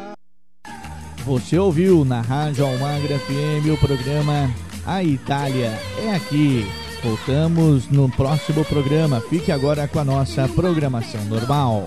Você 1.25 1.59
ouviu 1.59 2.05
na 2.05 2.21
Rádio 2.21 2.65
Almagra 2.65 3.19
FM 3.19 3.69
o 3.73 3.77
programa 3.77 4.49
A 4.87 5.03
Itália 5.03 5.77
é 5.99 6.15
aqui. 6.15 6.65
Voltamos 7.03 7.89
no 7.89 8.09
próximo 8.09 8.65
programa. 8.65 9.21
Fique 9.21 9.53
agora 9.53 9.87
com 9.87 9.99
a 9.99 10.05
nossa 10.05 10.49
programação 10.49 11.25
normal. 11.25 11.85